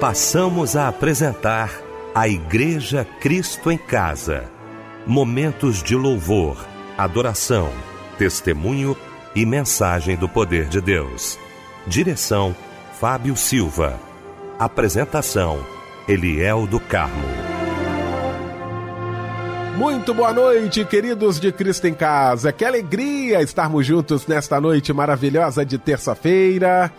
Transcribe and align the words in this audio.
passamos 0.00 0.76
a 0.76 0.86
apresentar 0.86 1.72
a 2.14 2.28
Igreja 2.28 3.04
Cristo 3.20 3.68
em 3.70 3.76
Casa. 3.76 4.44
Momentos 5.04 5.82
de 5.82 5.96
louvor, 5.96 6.56
adoração, 6.96 7.68
testemunho 8.16 8.96
e 9.34 9.44
mensagem 9.44 10.16
do 10.16 10.28
poder 10.28 10.66
de 10.66 10.80
Deus. 10.80 11.36
Direção: 11.84 12.54
Fábio 13.00 13.36
Silva. 13.36 13.98
Apresentação: 14.56 15.58
Eliel 16.06 16.64
do 16.66 16.78
Carmo. 16.78 17.28
Muito 19.76 20.14
boa 20.14 20.32
noite, 20.32 20.84
queridos 20.84 21.40
de 21.40 21.50
Cristo 21.50 21.88
em 21.88 21.94
Casa. 21.94 22.52
Que 22.52 22.64
alegria 22.64 23.42
estarmos 23.42 23.84
juntos 23.84 24.28
nesta 24.28 24.60
noite 24.60 24.92
maravilhosa 24.92 25.64
de 25.64 25.76
terça-feira. 25.76 26.92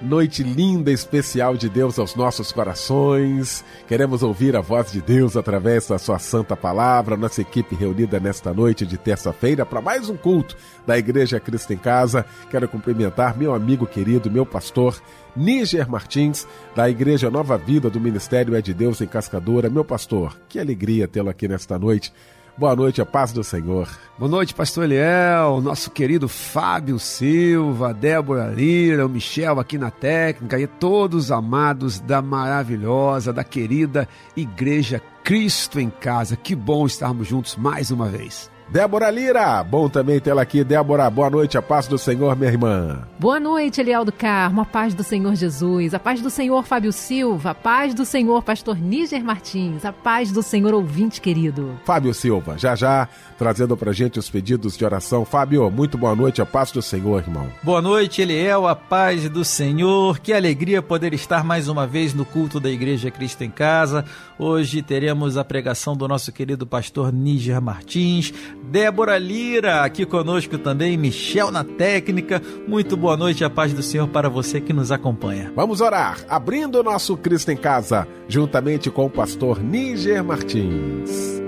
Noite 0.00 0.44
linda, 0.44 0.92
especial 0.92 1.56
de 1.56 1.68
Deus 1.68 1.98
aos 1.98 2.14
nossos 2.14 2.52
corações. 2.52 3.64
Queremos 3.88 4.22
ouvir 4.22 4.54
a 4.54 4.60
voz 4.60 4.92
de 4.92 5.00
Deus 5.00 5.36
através 5.36 5.88
da 5.88 5.98
Sua 5.98 6.20
Santa 6.20 6.56
Palavra. 6.56 7.16
Nossa 7.16 7.40
equipe 7.40 7.74
reunida 7.74 8.20
nesta 8.20 8.54
noite 8.54 8.86
de 8.86 8.96
terça-feira 8.96 9.66
para 9.66 9.80
mais 9.80 10.08
um 10.08 10.16
culto 10.16 10.56
da 10.86 10.96
Igreja 10.96 11.40
Cristo 11.40 11.72
em 11.72 11.76
Casa. 11.76 12.24
Quero 12.48 12.68
cumprimentar 12.68 13.36
meu 13.36 13.52
amigo 13.52 13.88
querido, 13.88 14.30
meu 14.30 14.46
pastor, 14.46 15.02
Níger 15.34 15.90
Martins, 15.90 16.46
da 16.76 16.88
Igreja 16.88 17.28
Nova 17.28 17.58
Vida 17.58 17.90
do 17.90 18.00
Ministério 18.00 18.54
É 18.54 18.62
de 18.62 18.72
Deus 18.72 19.00
em 19.00 19.06
Cascadora. 19.06 19.68
Meu 19.68 19.84
pastor, 19.84 20.38
que 20.48 20.60
alegria 20.60 21.08
tê-lo 21.08 21.28
aqui 21.28 21.48
nesta 21.48 21.76
noite. 21.76 22.12
Boa 22.58 22.74
noite, 22.74 23.00
a 23.00 23.06
paz 23.06 23.30
do 23.30 23.44
Senhor. 23.44 23.88
Boa 24.18 24.28
noite, 24.28 24.52
pastor 24.52 24.82
Eliel, 24.82 25.60
nosso 25.60 25.92
querido 25.92 26.28
Fábio 26.28 26.98
Silva, 26.98 27.94
Débora 27.94 28.48
Lira, 28.48 29.06
o 29.06 29.08
Michel 29.08 29.60
aqui 29.60 29.78
na 29.78 29.92
técnica 29.92 30.58
e 30.58 30.66
todos 30.66 31.30
amados 31.30 32.00
da 32.00 32.20
maravilhosa, 32.20 33.32
da 33.32 33.44
querida 33.44 34.08
Igreja 34.36 35.00
Cristo 35.22 35.78
em 35.78 35.88
Casa. 35.88 36.34
Que 36.34 36.56
bom 36.56 36.84
estarmos 36.84 37.28
juntos 37.28 37.54
mais 37.54 37.92
uma 37.92 38.08
vez. 38.08 38.50
Débora 38.70 39.10
Lira, 39.10 39.64
bom 39.64 39.88
também 39.88 40.20
tê-la 40.20 40.42
aqui. 40.42 40.62
Débora, 40.62 41.08
boa 41.08 41.30
noite, 41.30 41.56
a 41.56 41.62
paz 41.62 41.86
do 41.86 41.96
Senhor, 41.96 42.36
minha 42.36 42.50
irmã. 42.50 43.02
Boa 43.18 43.40
noite, 43.40 43.80
Eliel 43.80 44.04
do 44.04 44.12
Carmo, 44.12 44.60
a 44.60 44.64
paz 44.66 44.92
do 44.92 45.02
Senhor 45.02 45.34
Jesus, 45.34 45.94
a 45.94 45.98
paz 45.98 46.20
do 46.20 46.28
Senhor 46.28 46.62
Fábio 46.66 46.92
Silva, 46.92 47.50
a 47.50 47.54
paz 47.54 47.94
do 47.94 48.04
Senhor 48.04 48.42
Pastor 48.42 48.76
Níger 48.76 49.24
Martins, 49.24 49.86
a 49.86 49.92
paz 49.92 50.30
do 50.30 50.42
Senhor 50.42 50.74
ouvinte 50.74 51.18
querido. 51.18 51.80
Fábio 51.86 52.12
Silva, 52.12 52.58
já 52.58 52.76
já 52.76 53.08
trazendo 53.38 53.74
pra 53.74 53.90
gente 53.90 54.18
os 54.18 54.28
pedidos 54.28 54.76
de 54.76 54.84
oração. 54.84 55.24
Fábio, 55.24 55.70
muito 55.70 55.96
boa 55.96 56.14
noite, 56.14 56.42
a 56.42 56.46
paz 56.46 56.70
do 56.70 56.82
Senhor, 56.82 57.22
irmão. 57.22 57.48
Boa 57.62 57.80
noite, 57.80 58.20
Eliel, 58.20 58.68
a 58.68 58.76
paz 58.76 59.30
do 59.30 59.46
Senhor. 59.46 60.18
Que 60.18 60.34
alegria 60.34 60.82
poder 60.82 61.14
estar 61.14 61.42
mais 61.42 61.68
uma 61.68 61.86
vez 61.86 62.12
no 62.12 62.26
culto 62.26 62.60
da 62.60 62.68
Igreja 62.68 63.10
Cristo 63.10 63.42
em 63.42 63.50
Casa. 63.50 64.04
Hoje 64.38 64.82
teremos 64.82 65.38
a 65.38 65.44
pregação 65.44 65.96
do 65.96 66.06
nosso 66.06 66.30
querido 66.30 66.66
pastor 66.66 67.10
Níger 67.10 67.62
Martins 67.62 68.34
Débora 68.62 69.16
Lira 69.18 69.82
aqui 69.82 70.04
conosco 70.04 70.58
também, 70.58 70.96
Michel 70.96 71.50
na 71.50 71.64
técnica. 71.64 72.42
Muito 72.66 72.96
boa 72.96 73.16
noite, 73.16 73.44
a 73.44 73.50
paz 73.50 73.72
do 73.72 73.82
Senhor 73.82 74.08
para 74.08 74.28
você 74.28 74.60
que 74.60 74.72
nos 74.72 74.92
acompanha. 74.92 75.52
Vamos 75.56 75.80
orar, 75.80 76.18
abrindo 76.28 76.80
o 76.80 76.82
nosso 76.82 77.16
Cristo 77.16 77.50
em 77.50 77.56
Casa, 77.56 78.06
juntamente 78.28 78.90
com 78.90 79.06
o 79.06 79.10
pastor 79.10 79.62
Níger 79.62 80.22
Martins. 80.22 81.38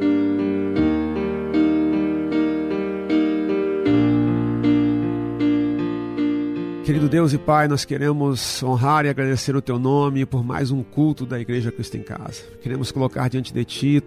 Querido 6.91 7.09
Deus 7.09 7.33
e 7.33 7.39
Pai, 7.39 7.69
nós 7.69 7.85
queremos 7.85 8.63
honrar 8.65 9.05
e 9.05 9.09
agradecer 9.09 9.55
o 9.55 9.63
Teu 9.63 9.79
nome 9.79 10.27
por 10.27 10.43
mais 10.43 10.73
um 10.73 10.83
culto 10.83 11.25
da 11.25 11.39
Igreja 11.39 11.71
Cristo 11.71 11.97
em 11.97 12.03
Casa. 12.03 12.43
Queremos 12.61 12.91
colocar 12.91 13.29
diante 13.29 13.55
de 13.55 13.65
Ti 13.65 14.03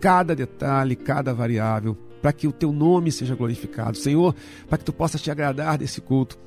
cada 0.00 0.34
detalhe, 0.34 0.96
cada 0.96 1.34
variável, 1.34 1.96
para 2.24 2.32
que 2.32 2.48
o 2.48 2.52
Teu 2.52 2.72
nome 2.72 3.12
seja 3.12 3.34
glorificado. 3.34 3.98
Senhor, 3.98 4.34
para 4.66 4.78
que 4.78 4.84
Tu 4.86 4.94
possas 4.94 5.20
te 5.20 5.30
agradar 5.30 5.76
desse 5.76 6.00
culto 6.00 6.38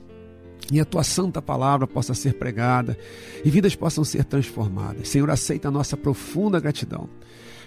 e 0.71 0.79
a 0.79 0.85
tua 0.85 1.03
santa 1.03 1.39
palavra 1.39 1.85
possa 1.85 2.15
ser 2.15 2.33
pregada 2.33 2.97
e 3.45 3.49
vidas 3.51 3.75
possam 3.75 4.03
ser 4.03 4.25
transformadas. 4.25 5.07
Senhor, 5.07 5.29
aceita 5.29 5.67
a 5.67 5.71
nossa 5.71 5.95
profunda 5.95 6.59
gratidão. 6.59 7.07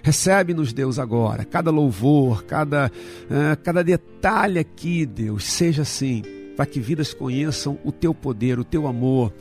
Recebe-nos, 0.03 0.73
Deus, 0.73 0.99
agora, 0.99 1.45
cada 1.45 1.71
louvor, 1.71 2.43
cada, 2.43 2.91
uh, 3.27 3.63
cada 3.63 3.85
detalhe 3.85 4.59
aqui, 4.59 5.07
Deus, 5.07 5.45
seja 5.45 5.83
assim 5.83 6.25
para 6.57 6.67
que 6.67 6.81
vidas 6.81 7.15
conheçam 7.15 7.79
o 7.85 7.93
teu 7.93 8.13
poder, 8.13 8.59
o 8.59 8.65
teu 8.65 8.89
amor 8.89 9.33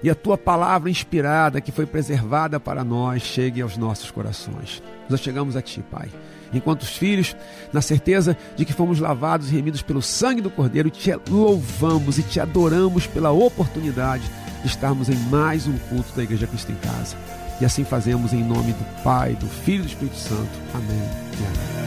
e 0.00 0.08
a 0.08 0.14
tua 0.14 0.38
palavra 0.38 0.88
inspirada 0.88 1.60
que 1.60 1.72
foi 1.72 1.86
preservada 1.86 2.60
para 2.60 2.84
nós 2.84 3.22
chegue 3.22 3.60
aos 3.60 3.76
nossos 3.76 4.12
corações. 4.12 4.80
Nós 5.10 5.18
chegamos 5.18 5.56
a 5.56 5.60
ti, 5.60 5.82
Pai. 5.90 6.08
Enquanto 6.52 6.82
os 6.82 6.96
filhos, 6.96 7.36
na 7.72 7.80
certeza 7.80 8.36
de 8.56 8.64
que 8.64 8.72
fomos 8.72 8.98
lavados 8.98 9.50
e 9.50 9.54
remidos 9.54 9.82
pelo 9.82 10.02
sangue 10.02 10.40
do 10.40 10.50
Cordeiro, 10.50 10.90
te 10.90 11.12
louvamos 11.28 12.18
e 12.18 12.22
te 12.22 12.40
adoramos 12.40 13.06
pela 13.06 13.30
oportunidade 13.30 14.24
de 14.60 14.68
estarmos 14.68 15.08
em 15.08 15.16
mais 15.30 15.66
um 15.66 15.76
culto 15.88 16.14
da 16.14 16.22
Igreja 16.22 16.46
Cristo 16.46 16.72
em 16.72 16.76
Casa. 16.76 17.16
E 17.60 17.64
assim 17.64 17.84
fazemos 17.84 18.32
em 18.32 18.42
nome 18.42 18.72
do 18.72 19.02
Pai, 19.02 19.34
do 19.34 19.46
Filho 19.46 19.80
e 19.80 19.82
do 19.82 19.88
Espírito 19.88 20.16
Santo. 20.16 20.50
Amém 20.74 21.02
e 21.40 21.46
amém. 21.46 21.82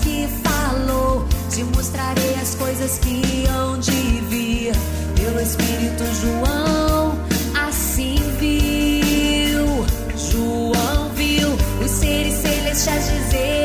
que 0.00 0.26
falou: 0.42 1.26
Te 1.50 1.64
mostrarei 1.64 2.34
as 2.36 2.54
coisas 2.54 2.98
que 2.98 3.46
hão 3.46 3.78
de 3.78 4.20
vir. 4.28 4.72
Pelo 5.14 5.40
Espírito, 5.40 6.04
João 6.20 6.83
seres 12.74 13.04
celestiais 13.04 13.63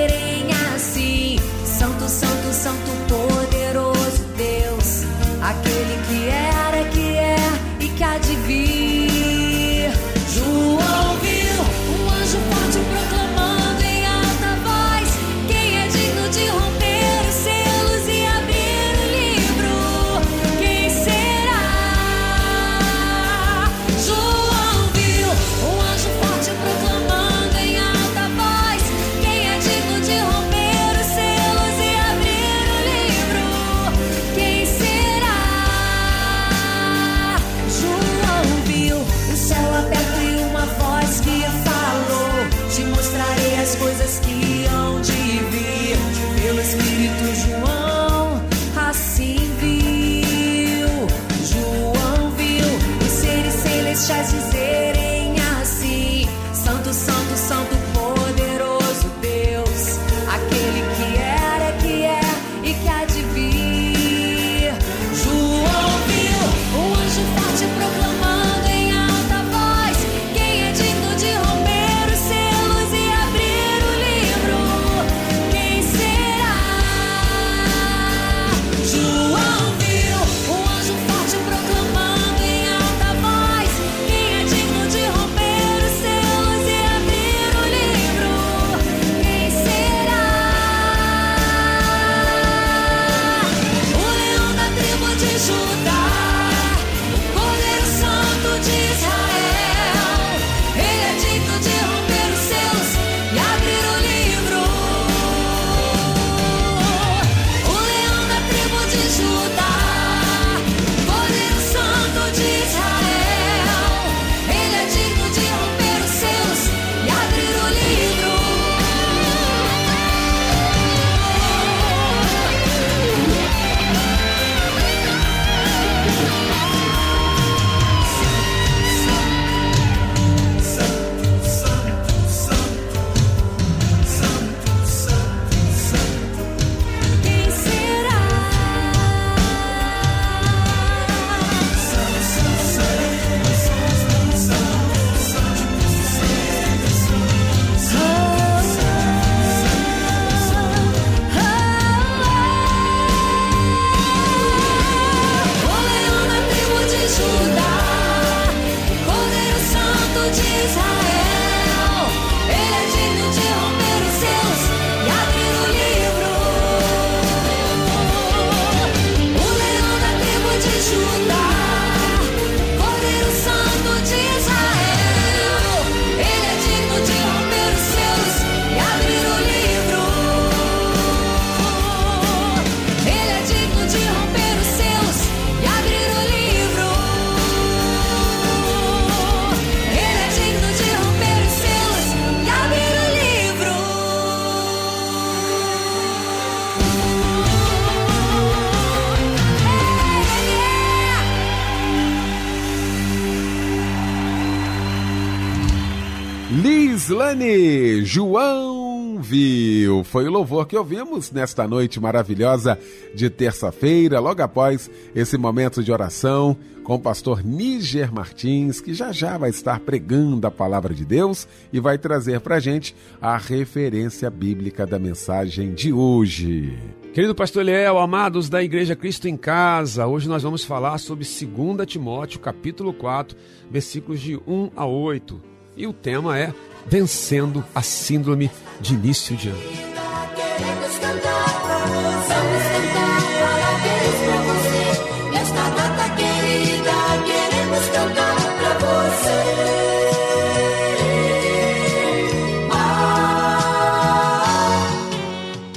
Foi 210.10 210.28
o 210.28 210.32
louvor 210.32 210.66
que 210.66 210.76
ouvimos 210.76 211.32
nesta 211.32 211.68
noite 211.68 212.00
maravilhosa 212.00 212.80
de 213.14 213.30
terça-feira, 213.30 214.20
logo 214.20 214.42
após 214.42 214.90
esse 215.14 215.38
momento 215.38 215.84
de 215.84 215.92
oração 215.92 216.58
com 216.84 216.96
o 216.96 217.00
pastor 217.00 217.46
Níger 217.46 218.12
Martins, 218.12 218.82
que 218.82 218.92
já 218.92 219.12
já 219.12 219.38
vai 219.38 219.52
estar 219.52 219.80
pregando 219.80 220.48
a 220.48 220.52
palavra 220.52 220.96
de 220.96 221.06
Deus 221.06 221.48
e 221.72 221.80
vai 221.80 222.00
trazer 222.00 222.40
para 222.40 222.60
gente 222.60 222.96
a 223.22 223.38
referência 223.38 224.32
bíblica 224.32 224.84
da 224.84 224.98
mensagem 224.98 225.76
de 225.76 225.94
hoje. 225.94 226.76
Querido 227.14 227.36
pastor 227.36 227.62
Eliel, 227.62 228.00
amados 228.00 228.50
da 228.50 228.64
Igreja 228.64 228.96
Cristo 228.96 229.28
em 229.28 229.38
Casa, 229.38 230.08
hoje 230.08 230.28
nós 230.28 230.42
vamos 230.42 230.66
falar 230.66 230.98
sobre 230.98 231.24
2 231.24 231.86
Timóteo, 231.86 232.40
capítulo 232.40 232.94
4, 232.94 233.38
versículos 233.70 234.20
de 234.20 234.38
1 234.38 234.72
a 234.76 234.88
8. 234.88 235.49
E 235.80 235.88
o 235.88 235.94
tema 235.94 236.38
é 236.38 236.54
Vencendo 236.88 237.64
a 237.74 237.82
Síndrome 237.82 238.52
de 238.82 238.96
Início 238.96 239.34
de 239.38 239.48
Ano. 239.48 239.58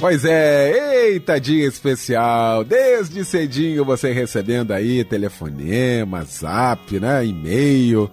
Pois 0.01 0.25
é, 0.25 1.05
eita 1.05 1.39
dia 1.39 1.65
especial, 1.65 2.65
desde 2.65 3.23
cedinho 3.23 3.85
você 3.85 4.11
recebendo 4.11 4.71
aí 4.73 5.05
telefonema, 5.05 6.25
zap, 6.25 6.99
né, 6.99 7.25
e-mail. 7.25 8.11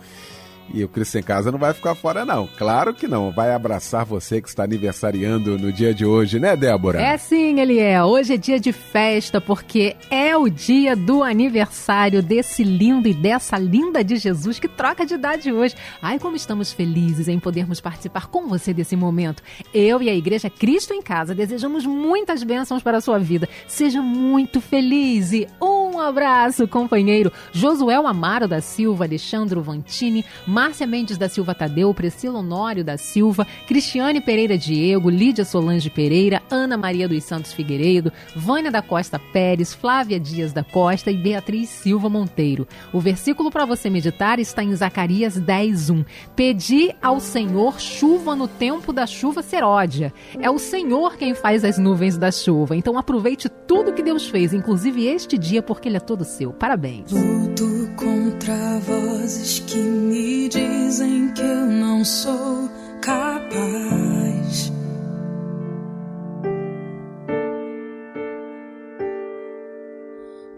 E 0.72 0.84
o 0.84 0.88
Cristo 0.88 1.19
em 1.19 1.22
Casa 1.22 1.50
não 1.50 1.58
vai 1.58 1.75
ficar 1.75 1.94
fora, 1.94 2.25
não. 2.25 2.49
Claro 2.58 2.94
que 2.94 3.08
não. 3.08 3.31
Vai 3.31 3.52
abraçar 3.52 4.05
você 4.05 4.40
que 4.40 4.49
está 4.49 4.64
aniversariando 4.64 5.58
no 5.58 5.72
dia 5.72 5.93
de 5.93 6.05
hoje, 6.05 6.38
né, 6.38 6.56
Débora? 6.56 7.00
É 7.00 7.17
sim, 7.17 7.58
ele 7.61 7.78
é. 7.78 8.02
Hoje 8.02 8.34
é 8.34 8.37
dia 8.37 8.61
de 8.61 8.72
festa, 8.72 9.40
porque 9.40 9.96
é 10.11 10.37
o 10.37 10.49
dia 10.49 10.94
do 10.94 11.22
aniversário 11.22 12.22
desse 12.22 12.62
lindo 12.62 13.08
e 13.08 13.14
dessa 13.14 13.58
linda 13.58 14.05
de 14.05 14.17
Jesus 14.17 14.58
que 14.58 14.69
troca 14.69 15.05
de 15.05 15.14
idade 15.14 15.52
hoje. 15.52 15.75
Ai, 16.00 16.19
como 16.19 16.37
estamos 16.37 16.73
felizes 16.73 17.28
em 17.28 17.38
podermos 17.38 17.81
participar 17.81 18.26
com 18.28 18.46
você 18.46 18.73
desse 18.73 18.96
momento. 18.96 19.43
Eu 19.75 20.00
e 20.00 20.08
a 20.08 20.14
Igreja 20.14 20.49
Cristo 20.49 20.94
em 20.94 21.02
Casa 21.02 21.34
desejamos 21.34 21.84
muitas 21.84 22.43
bênçãos 22.43 22.82
para 22.82 22.99
a 22.99 23.00
sua 23.00 23.19
vida. 23.19 23.49
Seja 23.66 24.00
muito 24.00 24.61
feliz 24.61 25.32
e 25.32 25.49
um 25.61 25.99
abraço, 25.99 26.69
companheiro. 26.69 27.32
Josuel 27.52 28.06
Amaro 28.06 28.46
da 28.46 28.61
Silva, 28.61 29.05
Alexandro 29.05 29.62
Vantini, 29.62 30.25
Márcia 30.61 30.87
Mendes 30.87 31.17
da 31.17 31.27
Silva 31.27 31.55
Tadeu, 31.55 31.95
Priscila 31.95 32.41
Honório 32.41 32.85
da 32.85 32.99
Silva, 32.99 33.47
Cristiane 33.67 34.21
Pereira 34.21 34.59
Diego, 34.59 35.09
Lídia 35.09 35.43
Solange 35.43 35.89
Pereira, 35.89 36.43
Ana 36.51 36.77
Maria 36.77 37.09
dos 37.09 37.25
Santos 37.25 37.55
Figueiredo, 37.55 38.12
Vânia 38.37 38.71
da 38.71 38.83
Costa 38.83 39.19
Pérez, 39.19 39.73
Flávia 39.73 40.21
Dias 40.21 40.53
da 40.53 40.62
Costa 40.62 41.11
e 41.11 41.17
Beatriz 41.17 41.71
Silva 41.71 42.11
Monteiro. 42.11 42.69
O 42.93 43.01
versículo 43.01 43.51
para 43.51 43.65
você 43.65 43.89
meditar 43.89 44.39
está 44.39 44.62
em 44.62 44.77
Zacarias 44.77 45.41
10:1. 45.41 46.05
Pedi 46.37 46.95
ao 47.01 47.21
Senhor 47.21 47.81
chuva 47.81 48.37
no 48.37 48.47
tempo 48.47 48.93
da 48.93 49.07
chuva 49.07 49.41
seródia. 49.41 50.12
É 50.39 50.51
o 50.51 50.59
Senhor 50.59 51.17
quem 51.17 51.33
faz 51.35 51.64
as 51.64 51.79
nuvens 51.79 52.19
da 52.19 52.31
chuva. 52.31 52.76
Então 52.76 52.99
aproveite 52.99 53.49
tudo 53.67 53.95
que 53.95 54.02
Deus 54.02 54.29
fez, 54.29 54.52
inclusive 54.52 55.07
este 55.07 55.38
dia, 55.38 55.62
porque 55.62 55.88
ele 55.88 55.97
é 55.97 56.00
todo 56.00 56.23
seu. 56.23 56.52
Parabéns. 56.52 57.11
Luto 57.11 57.71
contra 57.97 58.79
vozes 58.81 59.61
que 59.61 59.79
me 59.79 60.50
dizem 60.50 61.33
que 61.33 61.42
eu 61.42 61.66
não 61.66 62.04
sou 62.04 62.69
capaz. 63.00 64.73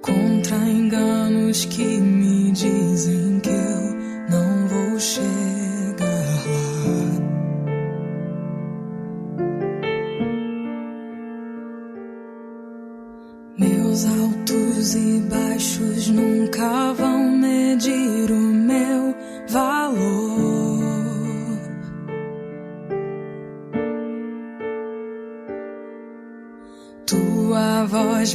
Contra 0.00 0.56
enganos 0.56 1.66
que 1.66 1.91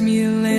me 0.08 0.26
lembra 0.26 0.57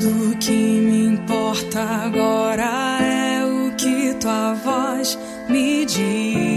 Tudo 0.00 0.34
que 0.38 0.50
me 0.50 1.08
importa 1.08 1.78
agora 1.82 2.98
é 3.02 3.44
o 3.44 3.70
que 3.76 4.14
tua 4.14 4.54
voz 4.54 5.18
me 5.46 5.84
diz. 5.84 6.49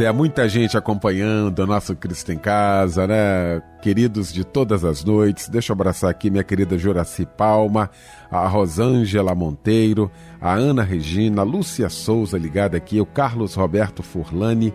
É, 0.00 0.10
muita 0.10 0.48
gente 0.48 0.78
acompanhando 0.78 1.58
o 1.58 1.66
nosso 1.66 1.94
Cristo 1.94 2.32
em 2.32 2.38
Casa, 2.38 3.06
né? 3.06 3.60
Queridos 3.82 4.32
de 4.32 4.44
todas 4.44 4.82
as 4.82 5.04
noites. 5.04 5.46
Deixa 5.46 5.72
eu 5.72 5.74
abraçar 5.74 6.10
aqui 6.10 6.30
minha 6.30 6.42
querida 6.42 6.78
Juraci 6.78 7.26
Palma, 7.26 7.90
a 8.30 8.48
Rosângela 8.48 9.34
Monteiro, 9.34 10.10
a 10.40 10.54
Ana 10.54 10.82
Regina, 10.82 11.42
a 11.42 11.44
Lúcia 11.44 11.90
Souza 11.90 12.38
ligada 12.38 12.78
aqui, 12.78 12.98
o 12.98 13.04
Carlos 13.04 13.54
Roberto 13.54 14.02
Furlani, 14.02 14.72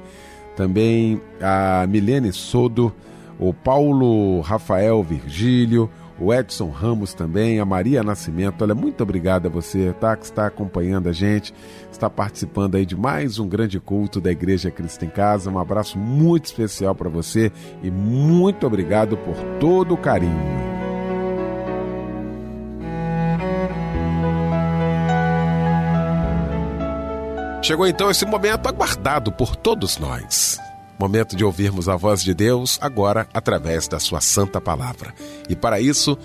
também 0.55 1.19
a 1.41 1.87
Milene 1.87 2.31
Sodo, 2.31 2.93
o 3.39 3.51
Paulo 3.51 4.41
Rafael 4.41 5.01
Virgílio, 5.01 5.89
o 6.19 6.33
Edson 6.33 6.69
Ramos 6.69 7.13
também, 7.13 7.59
a 7.59 7.65
Maria 7.65 8.03
Nascimento. 8.03 8.61
Olha, 8.61 8.73
muito 8.73 9.01
obrigado 9.01 9.47
a 9.47 9.49
você, 9.49 9.93
tá? 9.99 10.15
Que 10.15 10.25
está 10.25 10.47
acompanhando 10.47 11.09
a 11.09 11.11
gente, 11.11 11.53
está 11.91 12.09
participando 12.09 12.75
aí 12.75 12.85
de 12.85 12.95
mais 12.95 13.39
um 13.39 13.47
grande 13.47 13.79
culto 13.79 14.21
da 14.21 14.31
Igreja 14.31 14.71
Cristo 14.71 15.05
em 15.05 15.09
Casa. 15.09 15.49
Um 15.49 15.59
abraço 15.59 15.97
muito 15.97 16.45
especial 16.45 16.95
para 16.95 17.09
você 17.09 17.51
e 17.83 17.91
muito 17.91 18.65
obrigado 18.65 19.17
por 19.17 19.35
todo 19.59 19.93
o 19.93 19.97
carinho. 19.97 20.65
Chegou 27.61 27.87
então 27.87 28.11
esse 28.11 28.27
momento 28.27 28.67
aguardado 28.67 29.31
por 29.31 29.55
todos 29.55 29.97
nós. 29.97 30.59
Momento 30.97 31.35
de 31.35 31.43
ouvirmos 31.43 31.89
a 31.89 31.95
voz 31.95 32.23
de 32.23 32.33
Deus 32.33 32.79
agora 32.81 33.27
através 33.33 33.87
da 33.87 33.99
sua 33.99 34.21
santa 34.21 34.61
palavra. 34.61 35.13
E 35.49 35.55
para 35.55 35.79
isso, 35.79 36.17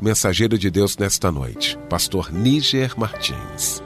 o 0.00 0.04
mensageiro 0.04 0.58
de 0.58 0.70
Deus 0.70 0.96
nesta 0.96 1.30
noite, 1.30 1.78
pastor 1.88 2.32
Níger 2.32 2.98
Martins. 2.98 3.82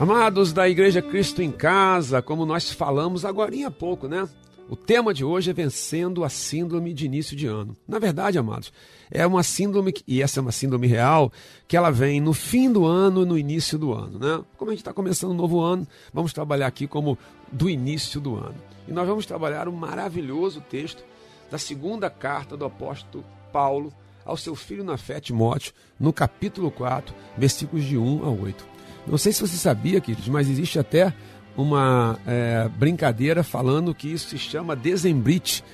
Amados 0.00 0.52
da 0.52 0.68
Igreja 0.68 1.02
Cristo 1.02 1.42
em 1.42 1.50
Casa, 1.50 2.22
como 2.22 2.46
nós 2.46 2.70
falamos 2.70 3.24
agora 3.24 3.52
há 3.66 3.70
pouco, 3.70 4.06
né? 4.06 4.28
O 4.70 4.76
tema 4.76 5.14
de 5.14 5.24
hoje 5.24 5.50
é 5.50 5.54
vencendo 5.54 6.22
a 6.22 6.28
síndrome 6.28 6.92
de 6.92 7.06
início 7.06 7.34
de 7.34 7.46
ano. 7.46 7.74
Na 7.88 7.98
verdade, 7.98 8.38
amados, 8.38 8.70
é 9.10 9.26
uma 9.26 9.42
síndrome, 9.42 9.94
e 10.06 10.20
essa 10.20 10.40
é 10.40 10.42
uma 10.42 10.52
síndrome 10.52 10.86
real, 10.86 11.32
que 11.66 11.74
ela 11.74 11.90
vem 11.90 12.20
no 12.20 12.34
fim 12.34 12.70
do 12.70 12.84
ano 12.84 13.22
e 13.22 13.24
no 13.24 13.38
início 13.38 13.78
do 13.78 13.94
ano, 13.94 14.18
né? 14.18 14.44
Como 14.58 14.70
a 14.70 14.74
gente 14.74 14.82
está 14.82 14.92
começando 14.92 15.30
um 15.30 15.36
novo 15.36 15.58
ano, 15.60 15.88
vamos 16.12 16.34
trabalhar 16.34 16.66
aqui 16.66 16.86
como 16.86 17.16
do 17.50 17.70
início 17.70 18.20
do 18.20 18.34
ano. 18.36 18.56
E 18.86 18.92
nós 18.92 19.08
vamos 19.08 19.24
trabalhar 19.24 19.68
um 19.68 19.72
maravilhoso 19.72 20.60
texto 20.60 21.02
da 21.50 21.56
segunda 21.56 22.10
carta 22.10 22.54
do 22.54 22.66
apóstolo 22.66 23.24
Paulo 23.50 23.90
ao 24.22 24.36
seu 24.36 24.54
filho 24.54 24.84
na 24.84 24.98
fé, 24.98 25.18
Timóteo, 25.18 25.72
no 25.98 26.12
capítulo 26.12 26.70
4, 26.70 27.14
versículos 27.38 27.86
de 27.86 27.96
1 27.96 28.22
a 28.22 28.28
8. 28.28 28.66
Não 29.06 29.16
sei 29.16 29.32
se 29.32 29.40
você 29.40 29.56
sabia, 29.56 30.02
queridos, 30.02 30.28
mas 30.28 30.50
existe 30.50 30.78
até 30.78 31.14
uma 31.58 32.16
é, 32.24 32.68
brincadeira 32.68 33.42
falando 33.42 33.92
que 33.92 34.06
isso 34.06 34.28
se 34.28 34.38
chama 34.38 34.76
dezembrite 34.76 35.64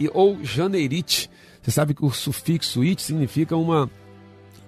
e, 0.00 0.10
ou 0.12 0.42
janeirite. 0.42 1.30
Você 1.62 1.70
sabe 1.70 1.94
que 1.94 2.04
o 2.04 2.10
sufixo 2.10 2.82
it 2.82 3.00
significa 3.00 3.56
uma, 3.56 3.88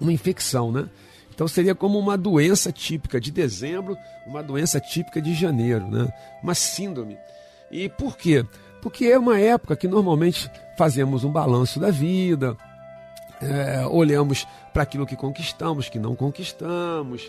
uma 0.00 0.12
infecção, 0.12 0.70
né? 0.70 0.88
Então 1.34 1.48
seria 1.48 1.74
como 1.74 1.98
uma 1.98 2.16
doença 2.16 2.70
típica 2.70 3.20
de 3.20 3.32
dezembro, 3.32 3.96
uma 4.26 4.42
doença 4.42 4.78
típica 4.78 5.20
de 5.20 5.34
janeiro, 5.34 5.88
né? 5.88 6.08
Uma 6.40 6.54
síndrome. 6.54 7.18
E 7.68 7.88
por 7.88 8.16
quê? 8.16 8.46
Porque 8.80 9.06
é 9.06 9.18
uma 9.18 9.40
época 9.40 9.74
que 9.74 9.88
normalmente 9.88 10.48
fazemos 10.78 11.24
um 11.24 11.32
balanço 11.32 11.80
da 11.80 11.90
vida, 11.90 12.56
é, 13.42 13.84
olhamos 13.86 14.46
para 14.72 14.84
aquilo 14.84 15.06
que 15.06 15.16
conquistamos, 15.16 15.88
que 15.88 15.98
não 15.98 16.14
conquistamos, 16.14 17.28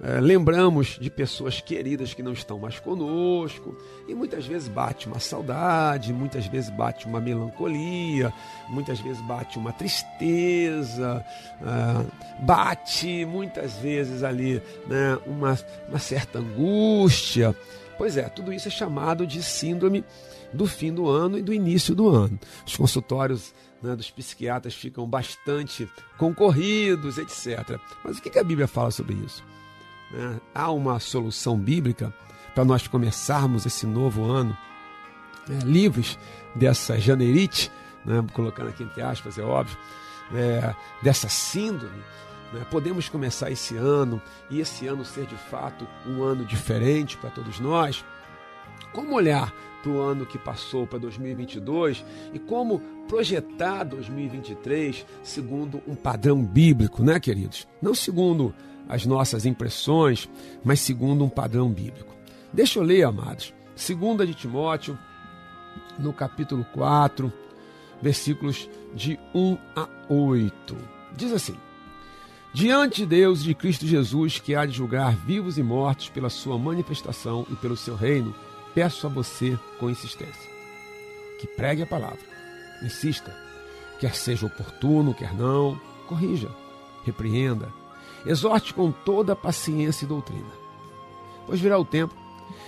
é, 0.00 0.20
lembramos 0.20 0.98
de 1.00 1.10
pessoas 1.10 1.60
queridas 1.60 2.14
que 2.14 2.22
não 2.22 2.32
estão 2.32 2.58
mais 2.58 2.78
conosco, 2.78 3.76
e 4.08 4.14
muitas 4.14 4.46
vezes 4.46 4.68
bate 4.68 5.06
uma 5.06 5.18
saudade, 5.18 6.12
muitas 6.12 6.46
vezes 6.46 6.70
bate 6.70 7.06
uma 7.06 7.20
melancolia, 7.20 8.32
muitas 8.68 9.00
vezes 9.00 9.20
bate 9.22 9.58
uma 9.58 9.72
tristeza, 9.72 11.24
é, 11.60 12.42
bate 12.44 13.24
muitas 13.24 13.74
vezes 13.74 14.22
ali 14.22 14.62
né, 14.86 15.18
uma, 15.26 15.58
uma 15.88 15.98
certa 15.98 16.38
angústia. 16.38 17.54
Pois 17.98 18.16
é, 18.16 18.28
tudo 18.28 18.52
isso 18.52 18.68
é 18.68 18.70
chamado 18.70 19.26
de 19.26 19.42
síndrome 19.42 20.04
do 20.52 20.66
fim 20.66 20.92
do 20.92 21.08
ano 21.08 21.38
e 21.38 21.42
do 21.42 21.52
início 21.52 21.94
do 21.94 22.08
ano. 22.08 22.38
Os 22.66 22.76
consultórios 22.76 23.54
né, 23.82 23.96
dos 23.96 24.10
psiquiatras 24.10 24.74
ficam 24.74 25.06
bastante 25.06 25.88
concorridos, 26.18 27.18
etc. 27.18 27.78
Mas 28.04 28.18
o 28.18 28.22
que 28.22 28.38
a 28.38 28.44
Bíblia 28.44 28.66
fala 28.66 28.90
sobre 28.90 29.14
isso? 29.14 29.42
Né? 30.12 30.40
Há 30.54 30.70
uma 30.70 31.00
solução 31.00 31.58
bíblica 31.58 32.12
para 32.54 32.64
nós 32.64 32.86
começarmos 32.86 33.64
esse 33.64 33.86
novo 33.86 34.30
ano 34.30 34.56
né, 35.48 35.58
livres 35.64 36.18
dessa 36.54 36.98
janeirite, 36.98 37.70
né, 38.04 38.24
colocando 38.32 38.68
aqui 38.68 38.82
entre 38.82 39.00
aspas, 39.00 39.38
é 39.38 39.42
óbvio, 39.42 39.76
é, 40.34 40.74
dessa 41.02 41.28
síndrome. 41.28 42.02
Né? 42.52 42.64
Podemos 42.70 43.08
começar 43.08 43.50
esse 43.50 43.76
ano 43.76 44.20
e 44.50 44.60
esse 44.60 44.86
ano 44.86 45.04
ser 45.04 45.26
de 45.26 45.36
fato 45.36 45.86
um 46.06 46.22
ano 46.22 46.44
diferente 46.44 47.16
para 47.16 47.30
todos 47.30 47.58
nós. 47.58 48.04
Como 48.92 49.14
olhar 49.14 49.52
para 49.82 49.90
o 49.90 50.00
ano 50.00 50.24
que 50.24 50.38
passou, 50.38 50.86
para 50.86 50.98
2022, 50.98 52.04
e 52.32 52.38
como 52.38 52.78
projetar 53.08 53.84
2023 53.84 55.04
segundo 55.22 55.82
um 55.88 55.94
padrão 55.94 56.42
bíblico, 56.44 57.02
né, 57.02 57.18
queridos? 57.18 57.66
Não 57.80 57.94
segundo 57.94 58.54
as 58.88 59.06
nossas 59.06 59.46
impressões, 59.46 60.28
mas 60.64 60.80
segundo 60.80 61.24
um 61.24 61.28
padrão 61.28 61.70
bíblico. 61.70 62.14
Deixa 62.52 62.78
eu 62.78 62.82
ler, 62.82 63.04
amados. 63.04 63.52
Segunda 63.74 64.26
de 64.26 64.34
Timóteo, 64.34 64.98
no 65.98 66.12
capítulo 66.12 66.64
4, 66.72 67.32
versículos 68.00 68.68
de 68.94 69.18
1 69.34 69.56
a 69.74 69.88
8. 70.08 70.76
Diz 71.16 71.32
assim: 71.32 71.56
Diante 72.52 73.02
de 73.02 73.06
Deus 73.06 73.40
e 73.40 73.44
de 73.44 73.54
Cristo 73.54 73.86
Jesus, 73.86 74.38
que 74.38 74.54
há 74.54 74.66
de 74.66 74.72
julgar 74.72 75.16
vivos 75.16 75.56
e 75.56 75.62
mortos 75.62 76.08
pela 76.10 76.28
sua 76.28 76.58
manifestação 76.58 77.46
e 77.50 77.56
pelo 77.56 77.76
seu 77.76 77.96
reino, 77.96 78.34
peço 78.74 79.06
a 79.06 79.10
você 79.10 79.58
com 79.78 79.88
insistência 79.88 80.52
que 81.42 81.48
pregue 81.48 81.82
a 81.82 81.86
palavra, 81.86 82.20
insista, 82.84 83.36
quer 83.98 84.14
seja 84.14 84.46
oportuno, 84.46 85.12
quer 85.12 85.34
não, 85.34 85.76
corrija, 86.06 86.48
repreenda, 87.04 87.68
exorte 88.26 88.72
com 88.74 88.90
toda 88.90 89.36
paciência 89.36 90.04
e 90.04 90.08
doutrina. 90.08 90.50
Pois 91.46 91.60
virá 91.60 91.78
o 91.78 91.84
tempo 91.84 92.14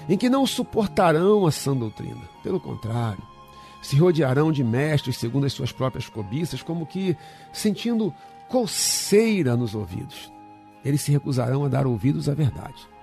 em 0.08 0.16
que 0.16 0.28
não 0.28 0.46
suportarão 0.46 1.46
a 1.46 1.50
sã 1.50 1.76
doutrina, 1.76 2.28
pelo 2.42 2.60
contrário, 2.60 3.22
se 3.80 3.96
rodearão 3.96 4.50
de 4.50 4.64
mestres 4.64 5.16
segundo 5.16 5.46
as 5.46 5.52
suas 5.52 5.72
próprias 5.72 6.08
cobiças, 6.08 6.62
como 6.62 6.86
que 6.86 7.16
sentindo 7.52 8.12
coceira 8.48 9.56
nos 9.56 9.74
ouvidos. 9.74 10.32
Eles 10.84 11.00
se 11.00 11.12
recusarão 11.12 11.64
a 11.64 11.68
dar 11.68 11.86
ouvidos 11.86 12.28
à 12.28 12.34
verdade 12.34 12.94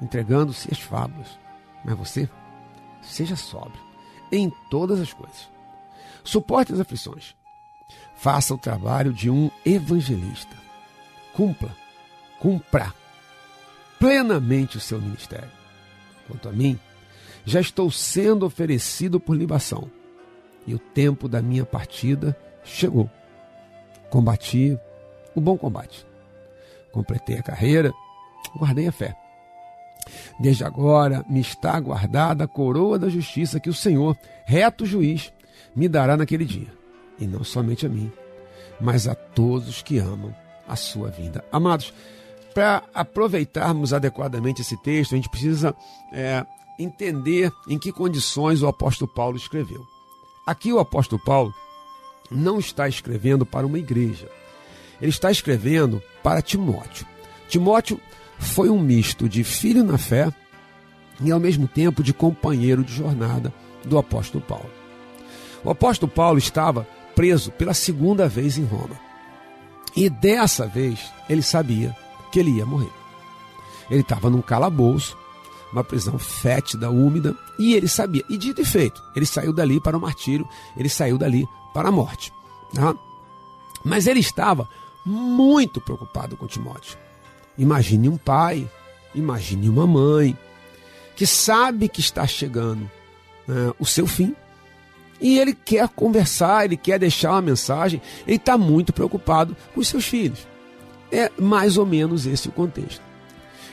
entregando-se 0.00 0.68
às 0.70 0.78
fábulas. 0.78 1.38
Mas 1.84 1.96
você, 1.96 2.28
seja 3.00 3.36
sóbrio 3.36 3.80
em 4.30 4.50
todas 4.70 5.00
as 5.00 5.12
coisas. 5.12 5.48
Suporte 6.24 6.72
as 6.72 6.80
aflições. 6.80 7.34
Faça 8.14 8.54
o 8.54 8.58
trabalho 8.58 9.12
de 9.12 9.30
um 9.30 9.50
evangelista. 9.64 10.56
Cumpra, 11.32 11.74
cumpra 12.40 12.92
plenamente 13.98 14.76
o 14.76 14.80
seu 14.80 15.00
ministério. 15.00 15.50
Quanto 16.26 16.48
a 16.48 16.52
mim, 16.52 16.78
já 17.44 17.60
estou 17.60 17.90
sendo 17.90 18.44
oferecido 18.44 19.20
por 19.20 19.36
libação 19.36 19.90
e 20.66 20.74
o 20.74 20.78
tempo 20.78 21.28
da 21.28 21.40
minha 21.40 21.64
partida 21.64 22.36
chegou. 22.64 23.08
Combati 24.10 24.78
o 25.34 25.40
bom 25.40 25.56
combate. 25.56 26.04
Completei 26.90 27.38
a 27.38 27.42
carreira, 27.42 27.92
guardei 28.56 28.88
a 28.88 28.92
fé. 28.92 29.14
Desde 30.38 30.64
agora 30.64 31.24
me 31.28 31.40
está 31.40 31.78
guardada 31.78 32.44
a 32.44 32.48
coroa 32.48 32.98
da 32.98 33.08
justiça 33.08 33.60
que 33.60 33.70
o 33.70 33.74
Senhor, 33.74 34.16
reto 34.44 34.86
juiz, 34.86 35.32
me 35.74 35.88
dará 35.88 36.16
naquele 36.16 36.44
dia. 36.44 36.72
E 37.18 37.26
não 37.26 37.44
somente 37.44 37.86
a 37.86 37.88
mim, 37.88 38.12
mas 38.80 39.08
a 39.08 39.14
todos 39.14 39.68
os 39.68 39.82
que 39.82 39.98
amam 39.98 40.34
a 40.66 40.76
sua 40.76 41.10
vinda. 41.10 41.44
Amados, 41.50 41.92
para 42.56 42.82
aproveitarmos 42.94 43.92
adequadamente 43.92 44.62
esse 44.62 44.78
texto, 44.78 45.12
a 45.12 45.16
gente 45.16 45.28
precisa 45.28 45.76
é, 46.10 46.42
entender 46.78 47.52
em 47.68 47.78
que 47.78 47.92
condições 47.92 48.62
o 48.62 48.66
apóstolo 48.66 49.12
Paulo 49.12 49.36
escreveu. 49.36 49.86
Aqui 50.46 50.72
o 50.72 50.78
apóstolo 50.78 51.20
Paulo 51.22 51.54
não 52.30 52.58
está 52.58 52.88
escrevendo 52.88 53.44
para 53.44 53.66
uma 53.66 53.78
igreja. 53.78 54.26
Ele 55.02 55.10
está 55.10 55.30
escrevendo 55.30 56.02
para 56.22 56.40
Timóteo. 56.40 57.06
Timóteo 57.46 58.00
foi 58.38 58.70
um 58.70 58.80
misto 58.80 59.28
de 59.28 59.44
filho 59.44 59.84
na 59.84 59.98
fé 59.98 60.32
e 61.20 61.30
ao 61.30 61.38
mesmo 61.38 61.68
tempo 61.68 62.02
de 62.02 62.14
companheiro 62.14 62.82
de 62.82 62.94
jornada 62.94 63.52
do 63.84 63.98
apóstolo 63.98 64.42
Paulo. 64.42 64.70
O 65.62 65.68
apóstolo 65.68 66.10
Paulo 66.10 66.38
estava 66.38 66.88
preso 67.14 67.52
pela 67.52 67.74
segunda 67.74 68.26
vez 68.26 68.56
em 68.56 68.64
Roma. 68.64 68.98
E 69.94 70.08
dessa 70.08 70.66
vez 70.66 71.12
ele 71.28 71.42
sabia 71.42 71.94
que 72.30 72.38
ele 72.38 72.52
ia 72.52 72.66
morrer. 72.66 72.92
Ele 73.90 74.00
estava 74.00 74.28
num 74.28 74.42
calabouço, 74.42 75.16
uma 75.72 75.84
prisão 75.84 76.18
fétida, 76.18 76.90
úmida, 76.90 77.36
e 77.58 77.74
ele 77.74 77.88
sabia. 77.88 78.24
E 78.28 78.36
dito 78.36 78.60
e 78.60 78.64
feito, 78.64 79.02
ele 79.14 79.26
saiu 79.26 79.52
dali 79.52 79.80
para 79.80 79.96
o 79.96 80.00
martírio, 80.00 80.48
ele 80.76 80.88
saiu 80.88 81.18
dali 81.18 81.46
para 81.72 81.88
a 81.88 81.92
morte. 81.92 82.32
Tá? 82.74 82.94
Mas 83.84 84.06
ele 84.06 84.20
estava 84.20 84.68
muito 85.04 85.80
preocupado 85.80 86.36
com 86.36 86.46
Timóteo. 86.46 86.98
Imagine 87.56 88.08
um 88.08 88.16
pai, 88.16 88.68
imagine 89.14 89.68
uma 89.68 89.86
mãe, 89.86 90.36
que 91.14 91.26
sabe 91.26 91.88
que 91.88 92.00
está 92.00 92.26
chegando 92.26 92.90
né, 93.46 93.72
o 93.78 93.86
seu 93.86 94.06
fim. 94.06 94.34
E 95.20 95.38
ele 95.38 95.54
quer 95.54 95.88
conversar, 95.88 96.66
ele 96.66 96.76
quer 96.76 96.98
deixar 96.98 97.30
uma 97.32 97.42
mensagem, 97.42 98.02
ele 98.26 98.36
está 98.36 98.58
muito 98.58 98.92
preocupado 98.92 99.56
com 99.72 99.80
os 99.80 99.88
seus 99.88 100.04
filhos. 100.04 100.46
É 101.10 101.30
mais 101.38 101.76
ou 101.76 101.86
menos 101.86 102.26
esse 102.26 102.48
o 102.48 102.52
contexto. 102.52 103.02